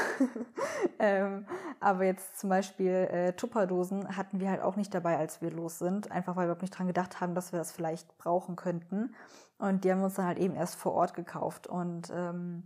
ähm, 0.99 1.45
aber 1.80 2.06
jetzt 2.06 2.39
zum 2.39 2.49
Beispiel 2.49 2.89
äh, 2.89 3.34
Tupperdosen 3.34 4.17
hatten 4.17 4.39
wir 4.39 4.49
halt 4.49 4.62
auch 4.62 4.75
nicht 4.75 4.91
dabei, 4.93 5.17
als 5.17 5.39
wir 5.41 5.51
los 5.51 5.78
sind. 5.78 6.12
Einfach 6.12 6.36
weil 6.36 6.43
wir 6.43 6.45
überhaupt 6.45 6.63
nicht 6.63 6.75
dran 6.75 6.88
gedacht 6.88 7.21
haben, 7.21 7.36
dass 7.36 7.51
wir 7.51 7.60
das 7.60 7.71
vielleicht 7.71 8.17
brauchen 8.17 8.56
könnten. 8.56 9.13
Und 9.58 9.84
die 9.84 9.91
haben 9.91 10.00
wir 10.00 10.06
uns 10.06 10.15
dann 10.15 10.26
halt 10.26 10.39
eben 10.39 10.56
erst 10.56 10.76
vor 10.76 10.94
Ort 10.94 11.13
gekauft. 11.13 11.68
Und 11.68 12.12
ähm, 12.13 12.63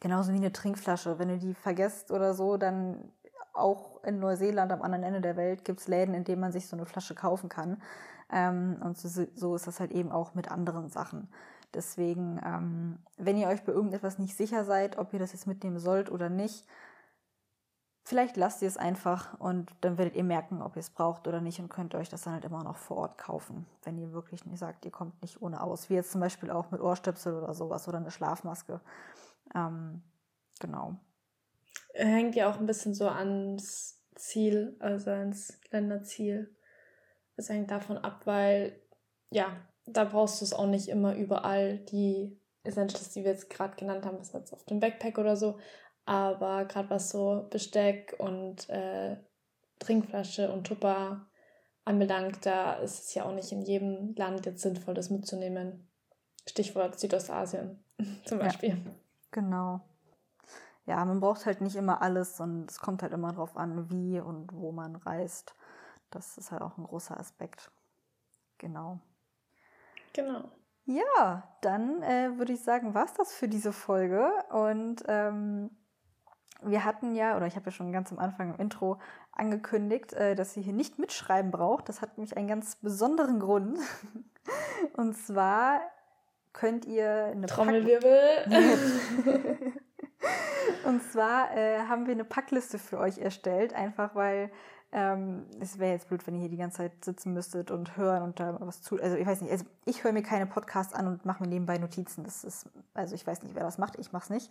genauso 0.00 0.32
wie 0.32 0.36
eine 0.36 0.52
Trinkflasche. 0.52 1.18
Wenn 1.18 1.28
du 1.28 1.38
die 1.38 1.54
vergisst 1.54 2.10
oder 2.10 2.34
so, 2.34 2.56
dann 2.56 3.12
auch 3.52 4.02
in 4.04 4.20
Neuseeland 4.20 4.70
am 4.72 4.82
anderen 4.82 5.02
Ende 5.04 5.20
der 5.20 5.36
Welt 5.36 5.64
gibt 5.64 5.80
es 5.80 5.88
Läden, 5.88 6.14
in 6.14 6.24
denen 6.24 6.40
man 6.40 6.52
sich 6.52 6.68
so 6.68 6.76
eine 6.76 6.86
Flasche 6.86 7.14
kaufen 7.14 7.48
kann. 7.48 7.82
Ähm, 8.30 8.76
und 8.82 8.96
so, 8.96 9.26
so 9.34 9.54
ist 9.54 9.66
das 9.66 9.80
halt 9.80 9.90
eben 9.90 10.12
auch 10.12 10.34
mit 10.34 10.50
anderen 10.50 10.88
Sachen. 10.88 11.28
Deswegen, 11.74 12.40
ähm, 12.44 12.98
wenn 13.18 13.36
ihr 13.36 13.48
euch 13.48 13.62
bei 13.64 13.72
irgendetwas 13.72 14.18
nicht 14.18 14.36
sicher 14.36 14.64
seid, 14.64 14.96
ob 14.96 15.12
ihr 15.12 15.18
das 15.18 15.32
jetzt 15.32 15.46
mitnehmen 15.46 15.78
sollt 15.78 16.10
oder 16.10 16.30
nicht, 16.30 16.66
Vielleicht 18.08 18.38
lasst 18.38 18.62
ihr 18.62 18.68
es 18.68 18.78
einfach 18.78 19.38
und 19.38 19.70
dann 19.82 19.98
werdet 19.98 20.16
ihr 20.16 20.24
merken, 20.24 20.62
ob 20.62 20.76
ihr 20.76 20.80
es 20.80 20.88
braucht 20.88 21.28
oder 21.28 21.42
nicht 21.42 21.58
und 21.60 21.68
könnt 21.68 21.94
euch 21.94 22.08
das 22.08 22.22
dann 22.22 22.32
halt 22.32 22.46
immer 22.46 22.64
noch 22.64 22.78
vor 22.78 22.96
Ort 22.96 23.18
kaufen, 23.18 23.66
wenn 23.84 23.98
ihr 23.98 24.14
wirklich 24.14 24.46
nicht 24.46 24.58
sagt, 24.58 24.86
ihr 24.86 24.90
kommt 24.90 25.20
nicht 25.20 25.42
ohne 25.42 25.62
aus. 25.62 25.90
Wie 25.90 25.94
jetzt 25.94 26.12
zum 26.12 26.22
Beispiel 26.22 26.50
auch 26.50 26.70
mit 26.70 26.80
Ohrstöpsel 26.80 27.34
oder 27.34 27.52
sowas 27.52 27.86
oder 27.86 27.98
eine 27.98 28.10
Schlafmaske. 28.10 28.80
Ähm, 29.54 30.00
genau. 30.58 30.96
Hängt 31.92 32.34
ja 32.34 32.50
auch 32.50 32.58
ein 32.58 32.64
bisschen 32.64 32.94
so 32.94 33.10
ans 33.10 34.02
Ziel, 34.14 34.78
also 34.80 35.10
ans 35.10 35.60
Länderziel. 35.70 36.56
Es 37.36 37.50
hängt 37.50 37.70
davon 37.70 37.98
ab, 37.98 38.22
weil 38.24 38.80
ja, 39.28 39.48
da 39.84 40.04
brauchst 40.04 40.40
du 40.40 40.46
es 40.46 40.54
auch 40.54 40.66
nicht 40.66 40.88
immer 40.88 41.14
überall, 41.14 41.76
die 41.76 42.40
Essentials, 42.62 43.10
die 43.10 43.22
wir 43.22 43.32
jetzt 43.32 43.50
gerade 43.50 43.76
genannt 43.76 44.06
haben, 44.06 44.16
bis 44.16 44.32
jetzt 44.32 44.54
auf 44.54 44.64
dem 44.64 44.80
Backpack 44.80 45.18
oder 45.18 45.36
so. 45.36 45.58
Aber 46.08 46.64
gerade 46.64 46.88
was 46.88 47.10
so 47.10 47.46
Besteck 47.50 48.16
und 48.16 48.66
äh, 48.70 49.18
Trinkflasche 49.78 50.50
und 50.50 50.66
Tupper 50.66 51.26
anbelangt, 51.84 52.46
da 52.46 52.76
ist 52.76 53.04
es 53.04 53.14
ja 53.14 53.26
auch 53.26 53.34
nicht 53.34 53.52
in 53.52 53.60
jedem 53.60 54.14
Land 54.14 54.46
jetzt 54.46 54.62
sinnvoll, 54.62 54.94
das 54.94 55.10
mitzunehmen. 55.10 55.86
Stichwort 56.48 56.98
Südostasien 56.98 57.84
zum 58.24 58.38
Beispiel. 58.38 58.70
Ja, 58.70 58.92
genau. 59.32 59.80
Ja, 60.86 61.04
man 61.04 61.20
braucht 61.20 61.44
halt 61.44 61.60
nicht 61.60 61.76
immer 61.76 62.00
alles 62.00 62.40
und 62.40 62.70
es 62.70 62.80
kommt 62.80 63.02
halt 63.02 63.12
immer 63.12 63.32
darauf 63.32 63.54
an, 63.58 63.90
wie 63.90 64.18
und 64.18 64.50
wo 64.54 64.72
man 64.72 64.96
reist. 64.96 65.54
Das 66.10 66.38
ist 66.38 66.52
halt 66.52 66.62
auch 66.62 66.78
ein 66.78 66.84
großer 66.84 67.20
Aspekt. 67.20 67.70
Genau. 68.56 68.98
Genau. 70.14 70.50
Ja, 70.86 71.42
dann 71.60 72.02
äh, 72.02 72.38
würde 72.38 72.54
ich 72.54 72.62
sagen, 72.62 72.94
war 72.94 73.04
es 73.04 73.12
das 73.12 73.34
für 73.34 73.46
diese 73.46 73.74
Folge. 73.74 74.32
Und 74.48 75.02
ähm, 75.06 75.68
wir 76.62 76.84
hatten 76.84 77.14
ja, 77.14 77.36
oder 77.36 77.46
ich 77.46 77.56
habe 77.56 77.66
ja 77.66 77.72
schon 77.72 77.92
ganz 77.92 78.12
am 78.12 78.18
Anfang 78.18 78.54
im 78.54 78.60
Intro 78.60 78.98
angekündigt, 79.32 80.12
äh, 80.12 80.34
dass 80.34 80.54
sie 80.54 80.62
hier 80.62 80.72
nicht 80.72 80.98
mitschreiben 80.98 81.50
braucht. 81.50 81.88
Das 81.88 82.02
hat 82.02 82.18
nämlich 82.18 82.36
einen 82.36 82.48
ganz 82.48 82.76
besonderen 82.76 83.40
Grund. 83.40 83.78
Und 84.96 85.16
zwar 85.16 85.80
könnt 86.52 86.84
ihr 86.84 87.26
eine 87.26 87.46
Trommelwirbel. 87.46 88.18
Und 90.84 91.02
zwar 91.02 91.56
äh, 91.56 91.80
haben 91.80 92.06
wir 92.06 92.14
eine 92.14 92.24
Packliste 92.24 92.78
für 92.78 92.98
euch 92.98 93.18
erstellt, 93.18 93.72
einfach 93.72 94.14
weil 94.14 94.50
ähm, 94.90 95.44
es 95.60 95.78
wäre 95.78 95.92
jetzt 95.92 96.08
blöd, 96.08 96.26
wenn 96.26 96.34
ihr 96.34 96.40
hier 96.40 96.48
die 96.48 96.56
ganze 96.56 96.78
Zeit 96.78 97.04
sitzen 97.04 97.34
müsstet 97.34 97.70
und 97.70 97.98
hören 97.98 98.22
und 98.22 98.40
da 98.40 98.56
was 98.60 98.80
zu. 98.80 99.00
Also 99.00 99.16
ich 99.16 99.26
weiß 99.26 99.42
nicht, 99.42 99.50
also 99.50 99.66
ich 99.84 100.02
höre 100.02 100.12
mir 100.12 100.22
keine 100.22 100.46
Podcasts 100.46 100.94
an 100.94 101.06
und 101.06 101.26
mache 101.26 101.42
mir 101.42 101.48
nebenbei 101.48 101.76
Notizen. 101.76 102.24
Das 102.24 102.42
ist, 102.42 102.70
also 102.94 103.14
ich 103.14 103.26
weiß 103.26 103.42
nicht, 103.42 103.54
wer 103.54 103.64
das 103.64 103.76
macht, 103.76 103.98
ich 103.98 104.12
mache 104.12 104.24
es 104.24 104.30
nicht. 104.30 104.50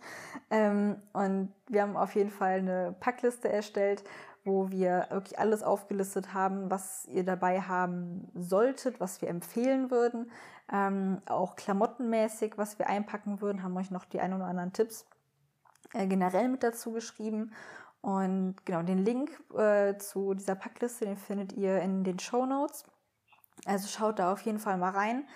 Ähm, 0.50 0.96
und 1.12 1.52
wir 1.66 1.82
haben 1.82 1.96
auf 1.96 2.14
jeden 2.14 2.30
Fall 2.30 2.58
eine 2.58 2.94
Packliste 3.00 3.48
erstellt, 3.48 4.04
wo 4.44 4.70
wir 4.70 5.08
wirklich 5.10 5.40
alles 5.40 5.64
aufgelistet 5.64 6.32
haben, 6.34 6.70
was 6.70 7.06
ihr 7.06 7.24
dabei 7.24 7.60
haben 7.60 8.28
solltet, 8.34 9.00
was 9.00 9.20
wir 9.20 9.28
empfehlen 9.28 9.90
würden. 9.90 10.30
Ähm, 10.72 11.20
auch 11.26 11.56
klamottenmäßig, 11.56 12.56
was 12.56 12.78
wir 12.78 12.88
einpacken 12.88 13.40
würden, 13.40 13.64
haben 13.64 13.76
euch 13.76 13.90
noch 13.90 14.04
die 14.04 14.20
ein 14.20 14.32
oder 14.32 14.44
anderen 14.44 14.72
Tipps 14.72 15.04
äh, 15.94 16.06
generell 16.06 16.48
mit 16.48 16.62
dazu 16.62 16.92
geschrieben. 16.92 17.52
Und 18.00 18.56
genau, 18.64 18.82
den 18.82 18.98
Link 18.98 19.30
äh, 19.56 19.96
zu 19.98 20.34
dieser 20.34 20.54
Packliste, 20.54 21.04
den 21.04 21.16
findet 21.16 21.52
ihr 21.52 21.80
in 21.80 22.04
den 22.04 22.18
Show 22.18 22.46
Notes. 22.46 22.84
Also 23.66 23.88
schaut 23.88 24.18
da 24.18 24.32
auf 24.32 24.40
jeden 24.42 24.58
Fall 24.58 24.76
mal 24.76 24.90
rein. 24.90 25.26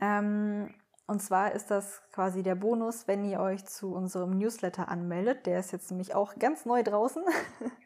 Ähm, 0.00 0.72
und 1.06 1.20
zwar 1.20 1.52
ist 1.52 1.70
das 1.70 2.00
quasi 2.12 2.42
der 2.42 2.54
Bonus, 2.54 3.08
wenn 3.08 3.24
ihr 3.24 3.40
euch 3.40 3.66
zu 3.66 3.92
unserem 3.92 4.38
Newsletter 4.38 4.88
anmeldet. 4.88 5.46
Der 5.46 5.58
ist 5.58 5.72
jetzt 5.72 5.90
nämlich 5.90 6.14
auch 6.14 6.36
ganz 6.38 6.64
neu 6.64 6.82
draußen. 6.82 7.24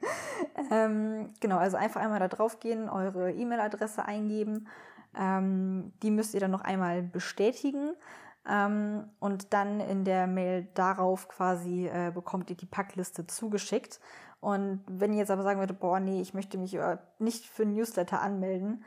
ähm, 0.70 1.32
genau, 1.40 1.56
also 1.56 1.76
einfach 1.76 2.02
einmal 2.02 2.20
da 2.20 2.28
drauf 2.28 2.60
gehen, 2.60 2.88
eure 2.88 3.32
E-Mail-Adresse 3.32 4.04
eingeben. 4.04 4.68
Ähm, 5.18 5.92
die 6.02 6.10
müsst 6.10 6.34
ihr 6.34 6.40
dann 6.40 6.50
noch 6.50 6.60
einmal 6.60 7.02
bestätigen. 7.02 7.94
Ähm, 8.48 9.08
und 9.18 9.52
dann 9.52 9.80
in 9.80 10.04
der 10.04 10.26
Mail 10.26 10.68
darauf 10.74 11.28
quasi 11.28 11.88
äh, 11.88 12.12
bekommt 12.14 12.50
ihr 12.50 12.56
die 12.56 12.66
Packliste 12.66 13.26
zugeschickt. 13.26 14.00
Und 14.40 14.84
wenn 14.86 15.12
ihr 15.12 15.18
jetzt 15.18 15.30
aber 15.30 15.42
sagen 15.42 15.60
würdet, 15.60 15.80
boah, 15.80 15.98
nee, 15.98 16.20
ich 16.20 16.34
möchte 16.34 16.58
mich 16.58 16.78
nicht 17.18 17.46
für 17.46 17.64
Newsletter 17.64 18.20
anmelden, 18.20 18.84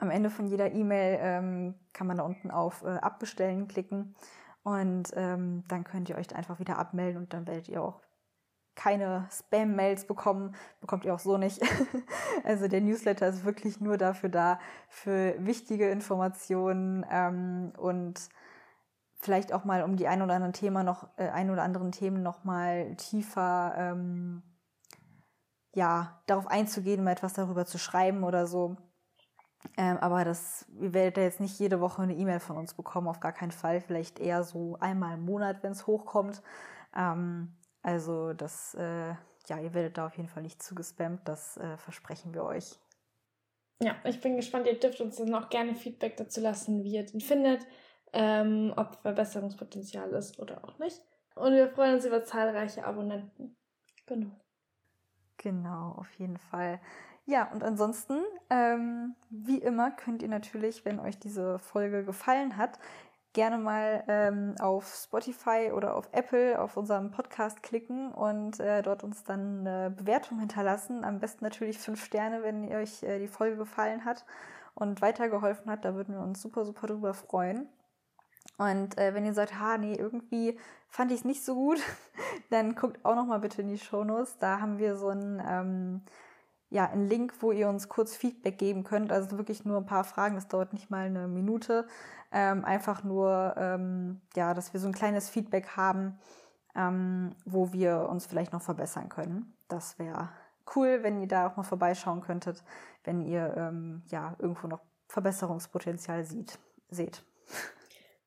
am 0.00 0.10
Ende 0.10 0.30
von 0.30 0.46
jeder 0.46 0.72
E-Mail 0.72 1.18
ähm, 1.20 1.74
kann 1.92 2.06
man 2.06 2.16
da 2.16 2.22
unten 2.22 2.50
auf 2.50 2.82
äh, 2.82 2.88
Abbestellen 2.88 3.68
klicken 3.68 4.16
und 4.62 5.10
ähm, 5.14 5.64
dann 5.68 5.84
könnt 5.84 6.08
ihr 6.08 6.16
euch 6.16 6.34
einfach 6.34 6.58
wieder 6.58 6.78
abmelden 6.78 7.22
und 7.22 7.32
dann 7.34 7.46
werdet 7.46 7.68
ihr 7.68 7.82
auch 7.82 8.00
keine 8.74 9.28
Spam-Mails 9.30 10.06
bekommen, 10.06 10.54
bekommt 10.80 11.04
ihr 11.04 11.14
auch 11.14 11.18
so 11.18 11.36
nicht. 11.36 11.60
also 12.44 12.66
der 12.66 12.80
Newsletter 12.80 13.28
ist 13.28 13.44
wirklich 13.44 13.80
nur 13.80 13.98
dafür 13.98 14.30
da, 14.30 14.58
für 14.88 15.34
wichtige 15.38 15.90
Informationen 15.90 17.04
ähm, 17.10 17.72
und 17.76 18.30
vielleicht 19.20 19.52
auch 19.52 19.64
mal 19.64 19.82
um 19.82 19.96
die 19.96 20.08
ein 20.08 20.22
oder 20.22 20.34
anderen 20.34 20.52
Thema 20.52 20.82
noch, 20.82 21.08
äh, 21.16 21.28
ein 21.28 21.50
oder 21.50 21.62
anderen 21.62 21.92
Themen 21.92 22.22
noch 22.22 22.44
mal 22.44 22.94
tiefer 22.96 23.74
ähm, 23.76 24.42
ja, 25.74 26.20
darauf 26.26 26.46
einzugehen, 26.46 27.04
mal 27.04 27.12
etwas 27.12 27.34
darüber 27.34 27.66
zu 27.66 27.78
schreiben 27.78 28.24
oder 28.24 28.46
so. 28.46 28.76
Ähm, 29.76 29.98
aber 29.98 30.24
das, 30.24 30.66
ihr 30.80 30.94
werdet 30.94 31.18
ja 31.18 31.22
jetzt 31.24 31.40
nicht 31.40 31.58
jede 31.58 31.80
Woche 31.80 32.02
eine 32.02 32.14
E-Mail 32.14 32.40
von 32.40 32.56
uns 32.56 32.74
bekommen, 32.74 33.08
auf 33.08 33.20
gar 33.20 33.32
keinen 33.32 33.52
Fall. 33.52 33.80
Vielleicht 33.80 34.18
eher 34.18 34.42
so 34.42 34.76
einmal 34.80 35.14
im 35.14 35.24
Monat, 35.24 35.62
wenn 35.62 35.72
es 35.72 35.86
hochkommt. 35.86 36.42
Ähm, 36.96 37.54
also 37.82 38.32
das, 38.32 38.74
äh, 38.74 39.14
ja, 39.48 39.58
ihr 39.60 39.74
werdet 39.74 39.98
da 39.98 40.06
auf 40.06 40.16
jeden 40.16 40.28
Fall 40.28 40.42
nicht 40.42 40.62
zugespammt, 40.62 41.28
das 41.28 41.56
äh, 41.58 41.76
versprechen 41.76 42.34
wir 42.34 42.44
euch. 42.44 42.78
Ja, 43.82 43.94
ich 44.04 44.20
bin 44.20 44.36
gespannt. 44.36 44.66
Ihr 44.66 44.78
dürft 44.78 45.00
uns 45.00 45.16
dann 45.16 45.34
auch 45.34 45.48
gerne 45.48 45.74
Feedback 45.74 46.16
dazu 46.16 46.40
lassen, 46.40 46.84
wie 46.84 46.94
ihr 46.96 47.06
den 47.06 47.20
findet 47.20 47.66
ähm, 48.12 48.72
ob 48.76 48.96
Verbesserungspotenzial 49.02 50.10
ist 50.10 50.38
oder 50.38 50.64
auch 50.64 50.78
nicht. 50.78 51.00
Und 51.34 51.52
wir 51.52 51.68
freuen 51.68 51.94
uns 51.94 52.04
über 52.04 52.24
zahlreiche 52.24 52.84
Abonnenten. 52.84 53.56
Genau. 54.06 54.30
Genau, 55.38 55.92
auf 55.96 56.12
jeden 56.14 56.36
Fall. 56.36 56.80
Ja, 57.24 57.50
und 57.52 57.62
ansonsten, 57.62 58.20
ähm, 58.50 59.14
wie 59.30 59.58
immer, 59.58 59.90
könnt 59.92 60.22
ihr 60.22 60.28
natürlich, 60.28 60.84
wenn 60.84 60.98
euch 60.98 61.18
diese 61.18 61.58
Folge 61.58 62.04
gefallen 62.04 62.56
hat, 62.56 62.78
gerne 63.32 63.58
mal 63.58 64.04
ähm, 64.08 64.54
auf 64.60 64.92
Spotify 65.04 65.70
oder 65.72 65.94
auf 65.94 66.08
Apple 66.12 66.60
auf 66.60 66.76
unserem 66.76 67.10
Podcast 67.12 67.62
klicken 67.62 68.12
und 68.12 68.58
äh, 68.58 68.82
dort 68.82 69.04
uns 69.04 69.22
dann 69.22 69.66
eine 69.66 69.90
Bewertung 69.90 70.40
hinterlassen. 70.40 71.04
Am 71.04 71.20
besten 71.20 71.44
natürlich 71.44 71.78
fünf 71.78 72.04
Sterne, 72.04 72.42
wenn 72.42 72.68
euch 72.72 73.02
äh, 73.02 73.18
die 73.20 73.28
Folge 73.28 73.56
gefallen 73.56 74.04
hat 74.04 74.24
und 74.74 75.00
weitergeholfen 75.00 75.70
hat. 75.70 75.84
Da 75.84 75.94
würden 75.94 76.14
wir 76.14 76.22
uns 76.22 76.42
super, 76.42 76.64
super 76.64 76.88
drüber 76.88 77.14
freuen. 77.14 77.68
Und 78.58 78.98
äh, 78.98 79.14
wenn 79.14 79.24
ihr 79.24 79.32
sagt, 79.32 79.58
ha, 79.58 79.78
nee, 79.78 79.94
irgendwie 79.94 80.58
fand 80.88 81.12
ich 81.12 81.20
es 81.20 81.24
nicht 81.24 81.44
so 81.44 81.54
gut, 81.54 81.80
dann 82.50 82.74
guckt 82.74 83.04
auch 83.04 83.14
noch 83.14 83.26
mal 83.26 83.40
bitte 83.40 83.62
in 83.62 83.68
die 83.68 83.78
Shownotes. 83.78 84.38
Da 84.38 84.60
haben 84.60 84.78
wir 84.78 84.96
so 84.96 85.08
einen, 85.08 85.42
ähm, 85.46 86.02
ja, 86.68 86.88
einen 86.88 87.08
Link, 87.08 87.34
wo 87.40 87.52
ihr 87.52 87.68
uns 87.68 87.88
kurz 87.88 88.16
Feedback 88.16 88.58
geben 88.58 88.84
könnt. 88.84 89.12
Also 89.12 89.38
wirklich 89.38 89.64
nur 89.64 89.78
ein 89.78 89.86
paar 89.86 90.04
Fragen, 90.04 90.34
das 90.34 90.48
dauert 90.48 90.72
nicht 90.72 90.90
mal 90.90 91.06
eine 91.06 91.26
Minute. 91.26 91.86
Ähm, 92.32 92.64
einfach 92.64 93.02
nur, 93.02 93.54
ähm, 93.56 94.20
ja, 94.36 94.54
dass 94.54 94.72
wir 94.72 94.80
so 94.80 94.86
ein 94.86 94.94
kleines 94.94 95.28
Feedback 95.28 95.76
haben, 95.76 96.18
ähm, 96.76 97.34
wo 97.44 97.72
wir 97.72 98.08
uns 98.08 98.26
vielleicht 98.26 98.52
noch 98.52 98.62
verbessern 98.62 99.08
können. 99.08 99.54
Das 99.68 99.98
wäre 99.98 100.28
cool, 100.76 101.02
wenn 101.02 101.20
ihr 101.20 101.28
da 101.28 101.46
auch 101.46 101.56
mal 101.56 101.62
vorbeischauen 101.62 102.20
könntet, 102.20 102.62
wenn 103.04 103.22
ihr 103.22 103.54
ähm, 103.56 104.02
ja 104.08 104.34
irgendwo 104.38 104.68
noch 104.68 104.80
Verbesserungspotenzial 105.08 106.24
sieht, 106.24 106.58
seht. 106.90 107.22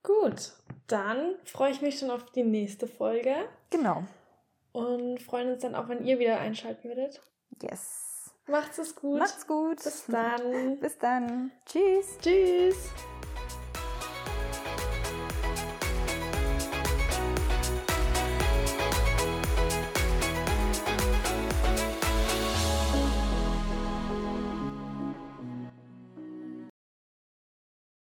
Gut, 0.04 0.52
dann 0.88 1.36
freue 1.46 1.72
ich 1.72 1.82
mich 1.82 2.00
schon 2.00 2.12
auf 2.12 2.26
die 2.32 2.44
nächste 2.44 2.88
Folge. 2.88 3.36
Genau. 3.70 4.04
Und 4.74 5.22
freuen 5.22 5.54
uns 5.54 5.62
dann 5.62 5.76
auch, 5.76 5.88
wenn 5.88 6.06
ihr 6.06 6.20
wieder 6.20 6.40
einschalten 6.40 6.90
würdet. 6.90 7.22
Yes. 7.62 8.32
Macht's 8.48 8.78
es 8.78 8.96
gut. 8.96 9.20
Macht's 9.20 9.48
gut. 9.48 9.78
Bis 9.82 10.06
dann. 10.08 10.78
Bis 10.82 10.98
dann. 10.98 11.52
Tschüss. 11.66 12.18
Tschüss. 12.22 12.90